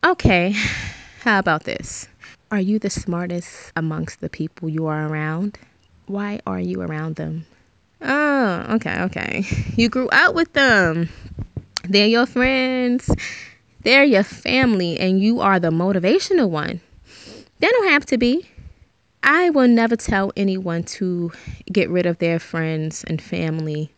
[0.05, 0.51] Okay,
[1.21, 2.07] how about this?
[2.51, 5.59] Are you the smartest amongst the people you are around?
[6.09, 7.47] Why are you around them?
[8.03, 9.45] Oh, okay, okay.
[9.77, 11.09] You grew up with them.
[11.89, 13.09] They're your friends.
[13.87, 16.80] They're your family and you are the motivational one.
[17.61, 18.45] They don't have to be.
[19.22, 21.30] I will never tell anyone to
[21.70, 23.93] get rid of their friends and family.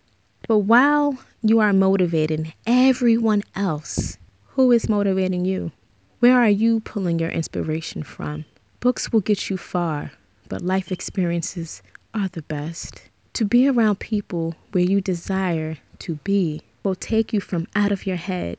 [0.47, 4.18] But while you are motivating everyone else,
[4.49, 5.72] who is motivating you?
[6.18, 8.45] Where are you pulling your inspiration from?
[8.80, 10.12] Books will get you far,
[10.51, 11.80] but life experiences
[12.12, 13.09] are the best.
[13.32, 18.07] To be around people where you desire to be will take you from out of
[18.07, 18.59] your head,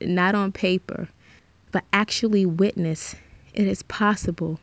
[0.00, 1.08] not on paper,
[1.72, 3.14] but actually witness
[3.52, 4.58] it is possible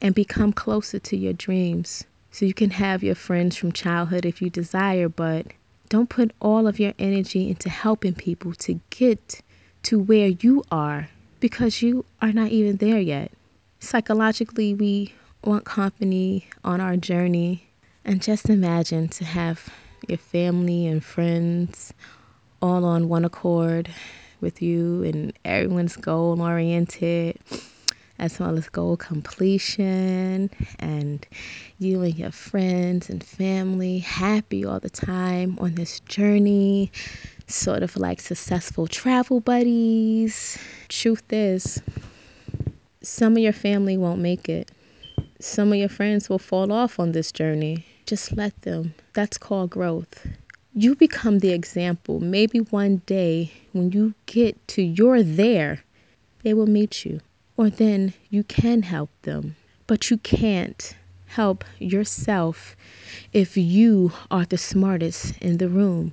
[0.00, 2.04] and become closer to your dreams.
[2.30, 5.46] So you can have your friends from childhood if you desire, but
[5.88, 9.40] don't put all of your energy into helping people to get
[9.84, 11.08] to where you are
[11.40, 13.32] because you are not even there yet.
[13.80, 15.12] Psychologically, we
[15.44, 17.66] want company on our journey.
[18.04, 19.68] And just imagine to have
[20.08, 21.92] your family and friends
[22.62, 23.88] all on one accord
[24.40, 27.38] with you and everyone's goal oriented
[28.18, 31.26] as well as goal completion and
[31.78, 36.90] you and your friends and family happy all the time on this journey
[37.46, 40.58] sort of like successful travel buddies.
[40.88, 41.82] Truth is
[43.02, 44.70] some of your family won't make it.
[45.40, 47.86] Some of your friends will fall off on this journey.
[48.06, 48.94] Just let them.
[49.12, 50.26] That's called growth
[50.78, 55.82] you become the example maybe one day when you get to your there
[56.42, 57.20] they will meet you
[57.56, 59.56] or then you can help them.
[59.86, 60.94] But you can't
[61.26, 62.76] help yourself
[63.32, 66.12] if you are the smartest in the room.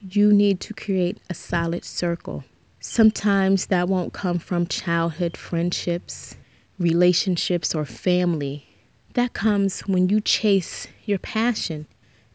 [0.00, 2.44] You need to create a solid circle.
[2.80, 6.36] Sometimes that won't come from childhood friendships,
[6.78, 8.66] relationships, or family.
[9.14, 11.86] That comes when you chase your passion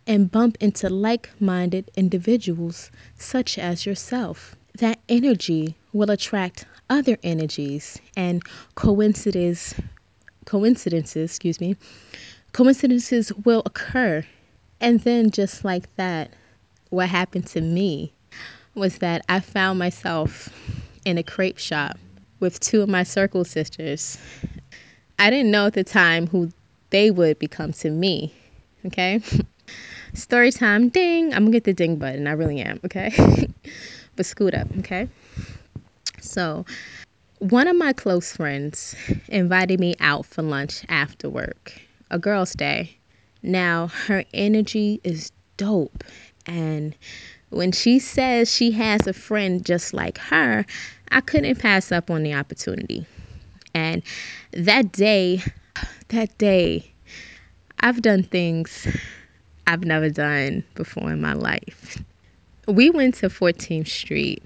[0.06, 4.56] and bump into like minded individuals such as yourself.
[4.80, 8.44] That energy will attract other energies and
[8.76, 9.76] coincidences
[10.46, 11.78] coincidences excuse me
[12.52, 14.26] coincidences will occur.
[14.82, 16.32] And then just like that
[16.90, 18.14] what happened to me
[18.76, 20.50] was that i found myself
[21.06, 21.98] in a crepe shop
[22.40, 24.18] with two of my circle sisters.
[25.18, 26.52] I didn't know at the time who
[26.90, 28.34] they would become to me
[28.86, 29.22] okay
[30.14, 33.48] story time ding i'm gonna get the ding button i really am okay
[34.16, 35.08] but scoot up okay
[36.24, 36.66] so,
[37.40, 38.96] one of my close friends
[39.28, 41.74] invited me out for lunch after work,
[42.10, 42.98] a girl's day.
[43.44, 46.04] Now, her energy is dope.
[46.46, 46.96] And
[47.50, 50.66] when she says she has a friend just like her,
[51.12, 53.06] I couldn't pass up on the opportunity.
[53.76, 54.02] And
[54.54, 55.44] that day,
[56.08, 56.90] that day,
[57.82, 58.88] I've done things
[59.68, 62.02] I've never done before in my life.
[62.68, 64.44] We went to 14th Street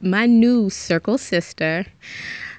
[0.00, 1.86] my new circle sister,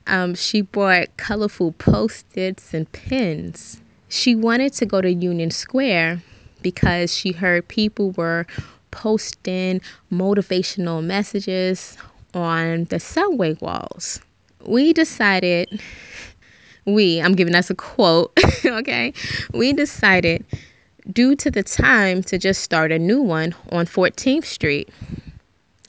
[0.08, 3.82] um, she bought colorful post-its and pins.
[4.10, 6.22] She wanted to go to Union Square
[6.62, 8.46] because she heard people were
[8.92, 9.82] posting
[10.12, 11.98] motivational messages
[12.34, 14.20] on the subway walls.
[14.66, 15.82] We decided,
[16.86, 19.14] we, I'm giving us a quote, okay?
[19.54, 20.44] We decided,
[21.12, 24.90] due to the time, to just start a new one on 14th Street.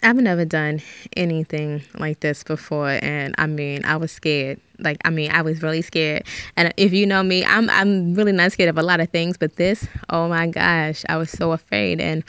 [0.03, 0.81] I've never done
[1.15, 4.59] anything like this before and I mean I was scared.
[4.79, 6.25] Like I mean I was really scared.
[6.57, 9.37] And if you know me, I'm I'm really not scared of a lot of things,
[9.37, 12.25] but this, oh my gosh, I was so afraid and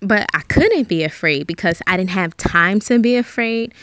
[0.00, 3.74] but I couldn't be afraid because I didn't have time to be afraid.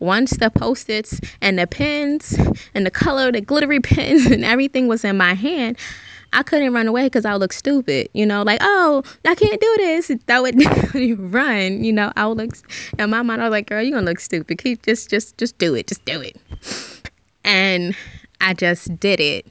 [0.00, 2.38] Once the post-its and the pens
[2.74, 5.78] and the color, the glittery pens and everything was in my hand,
[6.32, 9.60] I couldn't run away because I would look stupid, you know, like, oh, I can't
[9.60, 10.12] do this.
[10.26, 10.54] That would
[11.34, 12.56] run, you know, I would look,
[12.98, 14.58] and my mind, I was like, girl, you're going to look stupid.
[14.58, 15.86] Keep, just, just, just do it.
[15.86, 16.36] Just do it.
[17.44, 17.96] And
[18.40, 19.46] I just did it.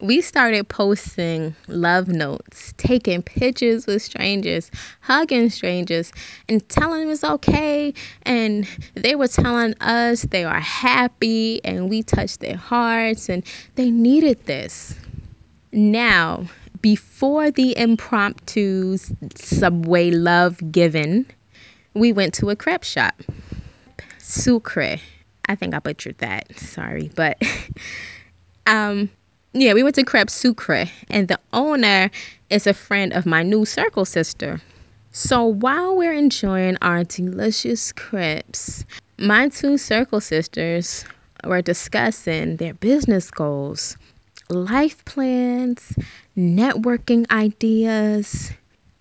[0.00, 4.68] We started posting love notes, taking pictures with strangers,
[5.00, 6.12] hugging strangers,
[6.48, 7.94] and telling them it's okay.
[8.22, 13.44] And they were telling us they are happy, and we touched their hearts, and
[13.76, 14.96] they needed this
[15.72, 16.46] now,
[16.80, 18.98] before the impromptu
[19.34, 21.26] subway love given,
[21.94, 23.22] we went to a crepe shop.
[24.18, 24.98] Sucre.
[25.48, 26.56] I think I butchered that.
[26.58, 27.40] Sorry, but
[28.66, 29.10] um
[29.54, 32.10] yeah, we went to Crepe Sucre and the owner
[32.48, 34.62] is a friend of my new circle sister.
[35.10, 38.86] So while we're enjoying our delicious crepes,
[39.18, 41.04] my two circle sisters
[41.44, 43.98] were discussing their business goals
[44.48, 45.94] life plans,
[46.36, 48.52] networking ideas.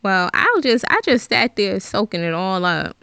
[0.04, 2.98] Well, I'll just I just sat there soaking it all up.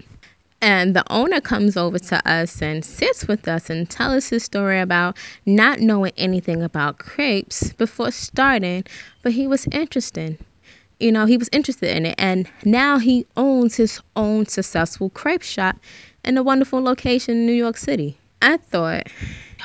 [0.60, 4.44] And the owner comes over to us and sits with us and tells us his
[4.44, 5.16] story about
[5.46, 8.84] not knowing anything about crepes before starting,
[9.22, 10.36] but he was interested.
[10.98, 12.16] You know, he was interested in it.
[12.18, 15.76] And now he owns his own successful crepe shop
[16.24, 18.18] in a wonderful location in New York City.
[18.42, 19.06] I thought,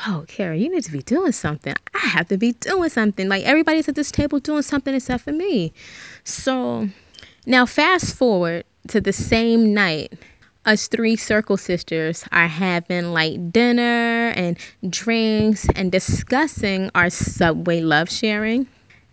[0.07, 1.73] oh, Carrie, you need to be doing something.
[1.93, 3.27] I have to be doing something.
[3.29, 5.73] Like everybody's at this table doing something except for me.
[6.23, 6.89] So
[7.45, 10.13] now, fast forward to the same night.
[10.65, 14.57] us three circle sisters are having like dinner and
[14.89, 18.65] drinks and discussing our subway love sharing.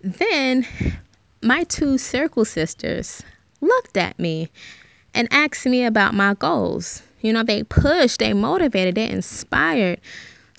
[0.03, 0.65] Then
[1.43, 3.21] my two circle sisters
[3.61, 4.49] looked at me
[5.13, 7.03] and asked me about my goals.
[7.23, 10.01] You know, they pushed, they motivated, they inspired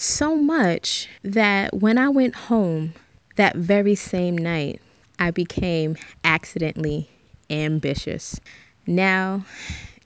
[0.02, 2.94] so much that when I went home
[3.36, 4.82] that very same night,
[5.20, 7.10] I became accidentally
[7.50, 8.40] ambitious.
[8.88, 9.46] Now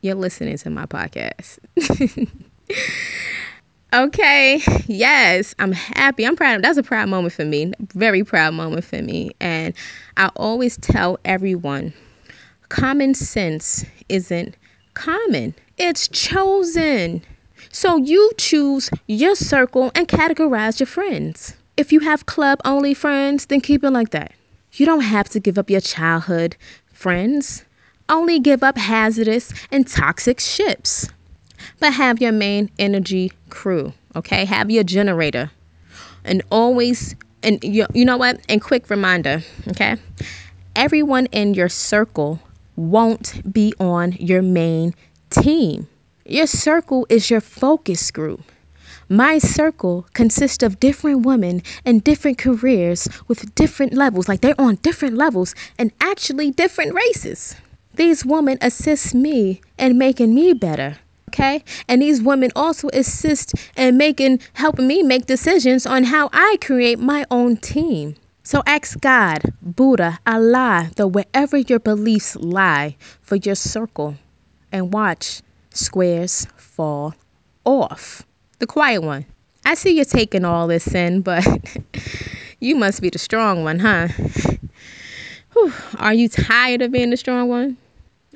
[0.01, 1.59] you're listening to my podcast.
[3.93, 6.25] okay, yes, I'm happy.
[6.25, 6.61] I'm proud.
[6.61, 7.71] That's a proud moment for me.
[7.93, 9.31] Very proud moment for me.
[9.39, 9.73] And
[10.17, 11.93] I always tell everyone
[12.67, 14.57] common sense isn't
[14.93, 17.21] common, it's chosen.
[17.75, 21.57] So you choose your circle and categorize your friends.
[21.75, 24.31] If you have club only friends, then keep it like that.
[24.71, 26.55] You don't have to give up your childhood
[26.93, 27.65] friends.
[28.07, 31.09] Only give up hazardous and toxic ships.
[31.81, 34.45] But have your main energy crew, okay?
[34.45, 35.51] Have your generator.
[36.23, 37.13] And always,
[37.43, 38.39] and you, you know what?
[38.47, 39.97] And quick reminder, okay?
[40.77, 42.39] Everyone in your circle
[42.77, 44.95] won't be on your main
[45.29, 45.89] team.
[46.27, 48.41] Your circle is your focus group.
[49.09, 54.79] My circle consists of different women in different careers with different levels, like they're on
[54.81, 57.55] different levels and actually different races.
[57.93, 60.97] These women assist me in making me better.
[61.29, 61.63] Okay?
[61.87, 66.97] And these women also assist in making helping me make decisions on how I create
[66.97, 68.15] my own team.
[68.41, 74.15] So ask God, Buddha, Allah, the wherever your beliefs lie for your circle
[74.71, 75.43] and watch
[75.75, 77.13] squares fall
[77.65, 78.23] off.
[78.59, 79.25] The quiet one.
[79.65, 81.45] I see you're taking all this in, but
[82.59, 84.07] you must be the strong one, huh?
[85.53, 85.73] Whew.
[85.97, 87.77] Are you tired of being the strong one?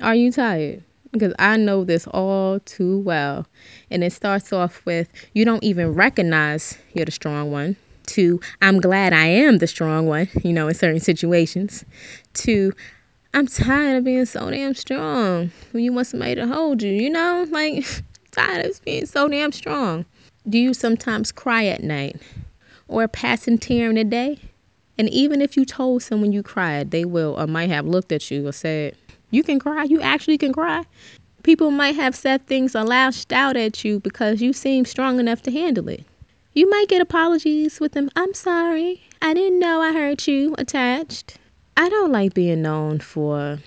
[0.02, 0.82] Are you tired?
[1.12, 3.46] Because I know this all too well.
[3.90, 7.76] And it starts off with you don't even recognize you're the strong one.
[8.06, 11.84] To I'm glad I am the strong one, you know, in certain situations.
[12.34, 12.72] To
[13.32, 17.08] I'm tired of being so damn strong when you want somebody to hold you, you
[17.08, 17.46] know?
[17.48, 17.86] Like,
[18.32, 20.04] tired of being so damn strong.
[20.48, 22.20] Do you sometimes cry at night
[22.88, 24.38] or a passing tear in the day?
[24.98, 28.32] And even if you told someone you cried, they will or might have looked at
[28.32, 28.96] you or said,
[29.30, 29.84] You can cry.
[29.84, 30.84] You actually can cry.
[31.44, 35.40] People might have said things or lashed out at you because you seem strong enough
[35.42, 36.04] to handle it.
[36.52, 39.02] You might get apologies with them, I'm sorry.
[39.22, 41.38] I didn't know I hurt you attached.
[41.80, 43.58] I don't like being known for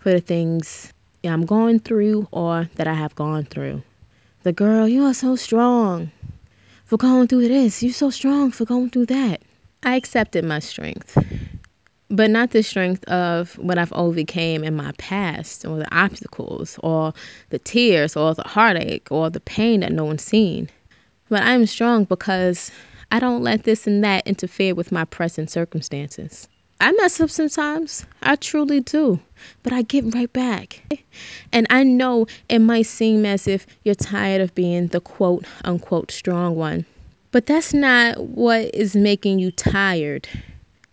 [0.00, 0.92] for the things
[1.22, 3.84] I'm going through or that I have gone through.
[4.42, 6.10] The girl, you are so strong
[6.86, 7.80] for going through this.
[7.80, 9.42] You're so strong for going through that.
[9.84, 11.16] I accepted my strength,
[12.10, 17.14] but not the strength of what I've overcame in my past or the obstacles or
[17.50, 20.68] the tears or the heartache or the pain that no one's seen.
[21.28, 22.72] But I'm strong because
[23.12, 26.48] I don't let this and that interfere with my present circumstances.
[26.82, 28.04] I mess up sometimes.
[28.24, 29.20] I truly do.
[29.62, 30.82] But I get right back.
[31.52, 36.10] And I know it might seem as if you're tired of being the quote unquote
[36.10, 36.84] strong one.
[37.30, 40.28] But that's not what is making you tired.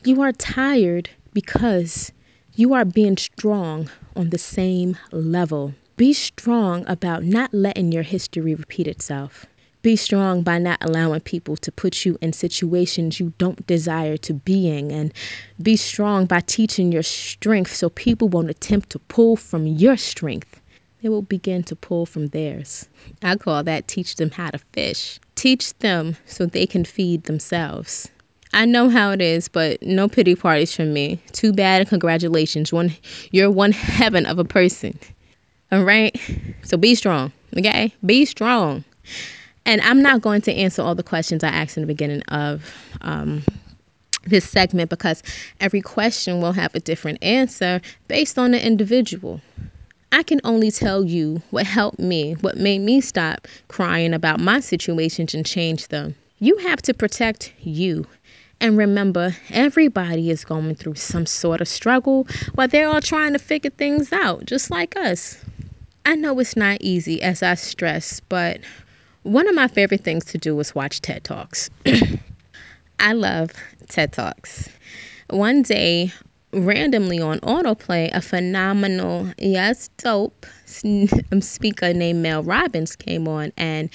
[0.06, 2.12] You are tired because
[2.54, 5.74] you are being strong on the same level.
[5.98, 9.48] Be strong about not letting your history repeat itself.
[9.90, 14.36] Be strong by not allowing people to put you in situations you don't desire to
[14.36, 14.92] be in.
[14.92, 15.12] And
[15.64, 20.62] be strong by teaching your strength so people won't attempt to pull from your strength.
[21.02, 22.88] They will begin to pull from theirs.
[23.24, 25.20] I call that teach them how to fish.
[25.34, 28.08] Teach them so they can feed themselves.
[28.54, 31.20] I know how it is, but no pity parties from me.
[31.32, 32.72] Too bad and congratulations.
[32.72, 32.96] One
[33.32, 35.00] you're one heaven of a person.
[35.72, 36.16] All right?
[36.62, 37.32] So be strong.
[37.58, 37.92] Okay?
[38.06, 38.84] Be strong.
[39.66, 42.74] And I'm not going to answer all the questions I asked in the beginning of
[43.02, 43.44] um,
[44.26, 45.22] this segment because
[45.60, 49.42] every question will have a different answer based on the individual.
[50.12, 54.60] I can only tell you what helped me, what made me stop crying about my
[54.60, 56.16] situations and change them.
[56.40, 58.08] You have to protect you.
[58.62, 63.40] And remember, everybody is going through some sort of struggle while they're all trying to
[63.40, 65.38] figure things out, just like us.
[66.06, 68.62] I know it's not easy, as I stress, but
[69.24, 71.70] one of my favorite things to do is watch TED Talks.
[73.00, 73.52] I love
[73.90, 74.70] TED Talks.
[75.30, 76.12] One day,
[76.54, 80.46] randomly on autoplay, a phenomenal, yes, dope
[80.84, 83.90] um, speaker named Mel Robbins came on and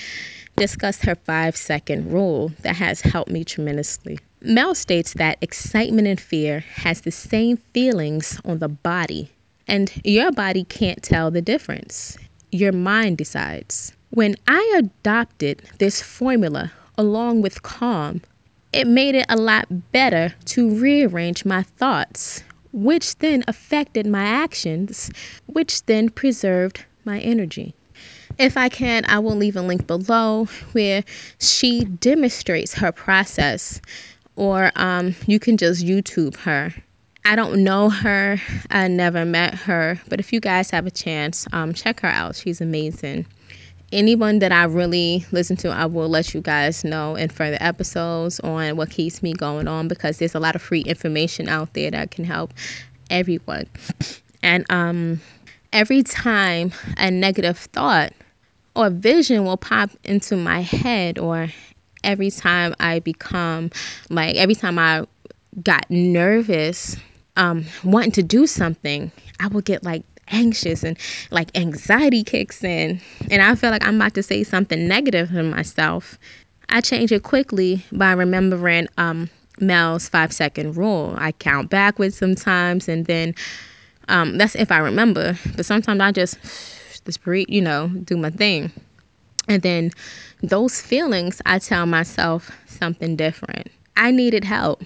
[0.57, 4.19] discussed her five second rule that has helped me tremendously.
[4.43, 9.31] Mel states that excitement and fear has the same feelings on the body,
[9.67, 12.19] and your body can't tell the difference.
[12.53, 13.94] your mind decides.
[14.15, 18.21] When I adopted this formula along with calm,
[18.73, 25.11] it made it a lot better to rearrange my thoughts, which then affected my actions,
[25.47, 27.75] which then preserved my energy.
[28.39, 31.03] If I can, I will leave a link below where
[31.41, 33.81] she demonstrates her process,
[34.37, 36.73] or um, you can just YouTube her.
[37.25, 38.41] I don't know her,
[38.71, 42.37] I never met her, but if you guys have a chance, um, check her out.
[42.37, 43.27] She's amazing.
[43.95, 48.41] Anyone that I really listen to, I will let you guys know in further episodes
[48.41, 51.93] on what keeps me going on because there's a lot of free information out there
[51.93, 52.53] that can help
[53.09, 53.67] everyone.
[54.43, 55.21] And um,
[55.73, 58.13] every time a negative thought
[58.75, 61.47] or vision will pop into my head or
[62.03, 63.71] every time I become
[64.11, 65.07] like every time I
[65.63, 66.97] got nervous
[67.37, 70.99] um wanting to do something, I would get like anxious and
[71.31, 73.01] like anxiety kicks in
[73.31, 76.19] and I feel like I'm about to say something negative to myself.
[76.69, 79.29] I change it quickly by remembering um
[79.61, 81.15] Mel's 5 second rule.
[81.17, 83.35] I count backwards sometimes and then
[84.09, 86.39] um that's if I remember, but sometimes I just
[87.05, 88.73] just breathe, you know, do my thing.
[89.47, 89.91] And then
[90.43, 93.69] those feelings, I tell myself something different.
[93.97, 94.83] I needed help.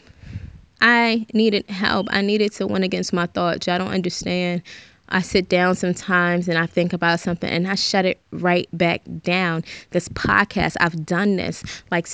[0.81, 2.09] I needed help.
[2.11, 3.69] I needed to win against my thoughts.
[3.69, 4.63] I don't understand.
[5.11, 9.03] I sit down sometimes and I think about something and I shut it right back
[9.23, 9.65] down.
[9.91, 11.63] This podcast, I've done this.
[11.91, 12.07] Like,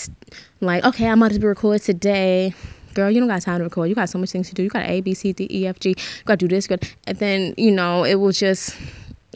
[0.61, 2.55] like okay, I'm about to record today.
[2.95, 3.89] Girl, you don't got time to record.
[3.89, 4.63] You got so much things to do.
[4.63, 5.91] You got A, B, C, D, E, F, G.
[5.91, 6.69] You got to do this.
[6.69, 6.89] Good.
[7.09, 8.77] And then, you know, it will just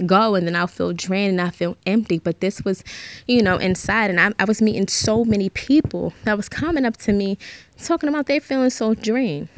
[0.07, 2.21] go and then I'll feel drained and I feel empty.
[2.21, 2.85] But this was,
[3.27, 6.97] you know, inside and I, I was meeting so many people that was coming up
[6.99, 7.37] to me
[7.83, 9.49] talking about they feeling so drained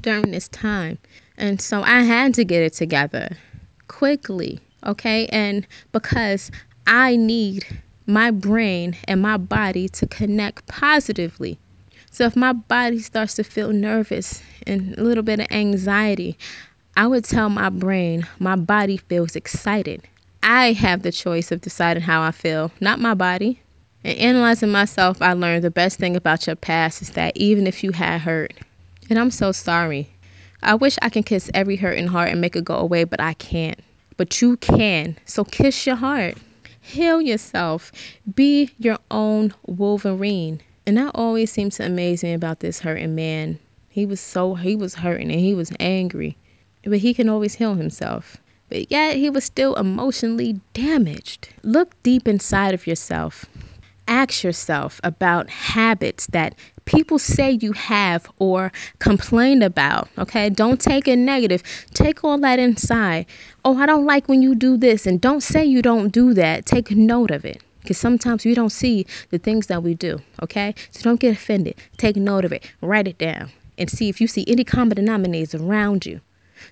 [0.00, 0.98] during this time.
[1.36, 3.36] And so I had to get it together
[3.88, 5.26] quickly, okay?
[5.26, 6.50] And because
[6.86, 7.66] I need
[8.06, 11.58] my brain and my body to connect positively.
[12.10, 16.38] So if my body starts to feel nervous and a little bit of anxiety,
[16.96, 20.02] I would tell my brain my body feels excited.
[20.42, 23.60] I have the choice of deciding how I feel, not my body.
[24.04, 27.82] In analyzing myself, I learned the best thing about your past is that even if
[27.82, 28.52] you had hurt,
[29.08, 30.08] and I'm so sorry,
[30.64, 33.34] I wish I can kiss every hurting heart and make it go away, but I
[33.34, 33.80] can't.
[34.16, 35.16] But you can.
[35.24, 36.36] So kiss your heart.
[36.80, 37.92] Heal yourself.
[38.34, 40.60] Be your own Wolverine.
[40.86, 43.58] And that always seems to amaze me about this hurting man.
[43.88, 46.36] He was so, he was hurting and he was angry
[46.86, 48.36] but he can always heal himself.
[48.68, 51.48] But yet he was still emotionally damaged.
[51.62, 53.46] Look deep inside of yourself.
[54.06, 56.54] Ask yourself about habits that
[56.84, 60.08] people say you have or complain about.
[60.18, 61.62] Okay, don't take it negative.
[61.94, 63.26] Take all that inside.
[63.64, 66.66] Oh, I don't like when you do this, and don't say you don't do that.
[66.66, 70.18] Take note of it because sometimes we don't see the things that we do.
[70.42, 71.76] Okay, so don't get offended.
[71.98, 72.70] Take note of it.
[72.80, 76.20] Write it down and see if you see any common denominators around you.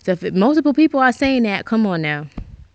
[0.04, 2.26] So if multiple people are saying that, come on now,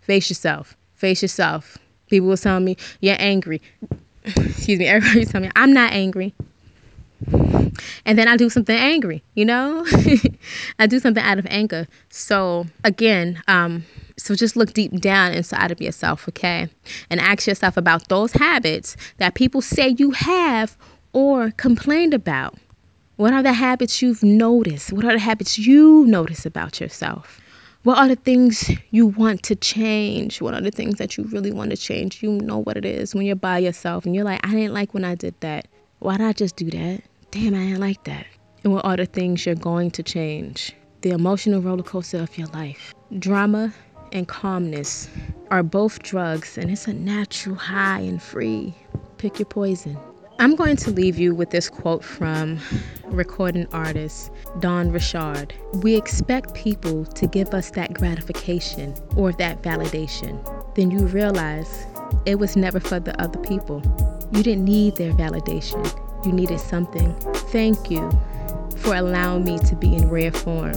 [0.02, 0.76] face yourself.
[0.96, 1.78] Face yourself.
[2.10, 3.62] People will tell me you're angry.
[4.26, 4.88] Excuse me.
[4.88, 6.34] Everybody's telling me I'm not angry.
[8.06, 9.86] And then I do something angry, you know?
[10.80, 11.88] I do something out of anger.
[12.10, 13.84] So again, um,
[14.18, 16.70] so just look deep down inside of yourself, okay?
[17.10, 20.78] And ask yourself about those habits that people say you have
[21.14, 22.56] or complained about.
[23.18, 24.94] What are the habits you've noticed?
[24.94, 27.42] What are the habits you notice about yourself?
[27.84, 30.42] What are the things you want to change?
[30.42, 32.22] What are the things that you really want to change?
[32.22, 34.94] You know what it is when you're by yourself and you're like, I didn't like
[34.94, 35.68] when I did that.
[36.00, 37.02] Why did I just do that?
[37.32, 38.28] Damn, I didn't like that.
[38.64, 40.74] And what are the things you're going to change?
[41.02, 42.94] The emotional roller coaster of your life.
[43.18, 43.74] Drama
[44.12, 45.10] and calmness
[45.50, 48.76] are both drugs, and it's a natural high and free.
[49.18, 49.98] Pick your poison.
[50.40, 52.60] I'm going to leave you with this quote from
[53.06, 54.30] recording artist
[54.60, 55.56] Don Richard.
[55.82, 60.38] We expect people to give us that gratification or that validation.
[60.76, 61.88] Then you realize
[62.28, 63.82] it was never for the other people.
[64.32, 65.86] You didn't need their validation,
[66.26, 67.14] you needed something.
[67.52, 68.12] Thank you
[68.78, 70.76] for allowing me to be in rare form.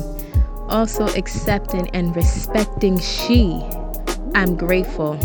[0.69, 3.61] Also, accepting and respecting she.
[4.35, 5.19] I'm grateful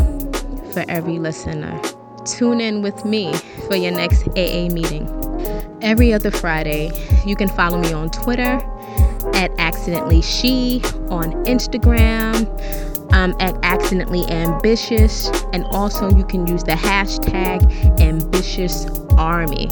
[0.72, 1.80] for every listener.
[2.24, 3.32] Tune in with me
[3.68, 5.08] for your next AA meeting.
[5.80, 6.90] Every other Friday,
[7.24, 8.60] you can follow me on Twitter
[9.34, 12.46] at accidentally she, on Instagram
[13.26, 18.86] um, at accidentally ambitious, and also you can use the hashtag ambitious
[19.18, 19.68] army.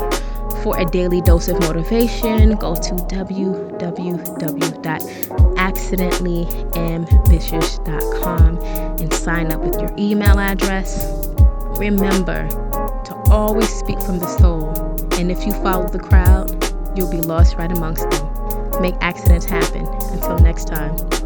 [0.62, 8.58] For a daily dose of motivation, go to www accidentlyambitious.com
[9.00, 11.26] and sign up with your email address.
[11.78, 14.70] Remember to always speak from the soul,
[15.18, 16.50] and if you follow the crowd,
[16.96, 18.30] you'll be lost right amongst them.
[18.82, 19.86] Make accidents happen.
[20.12, 21.23] Until next time.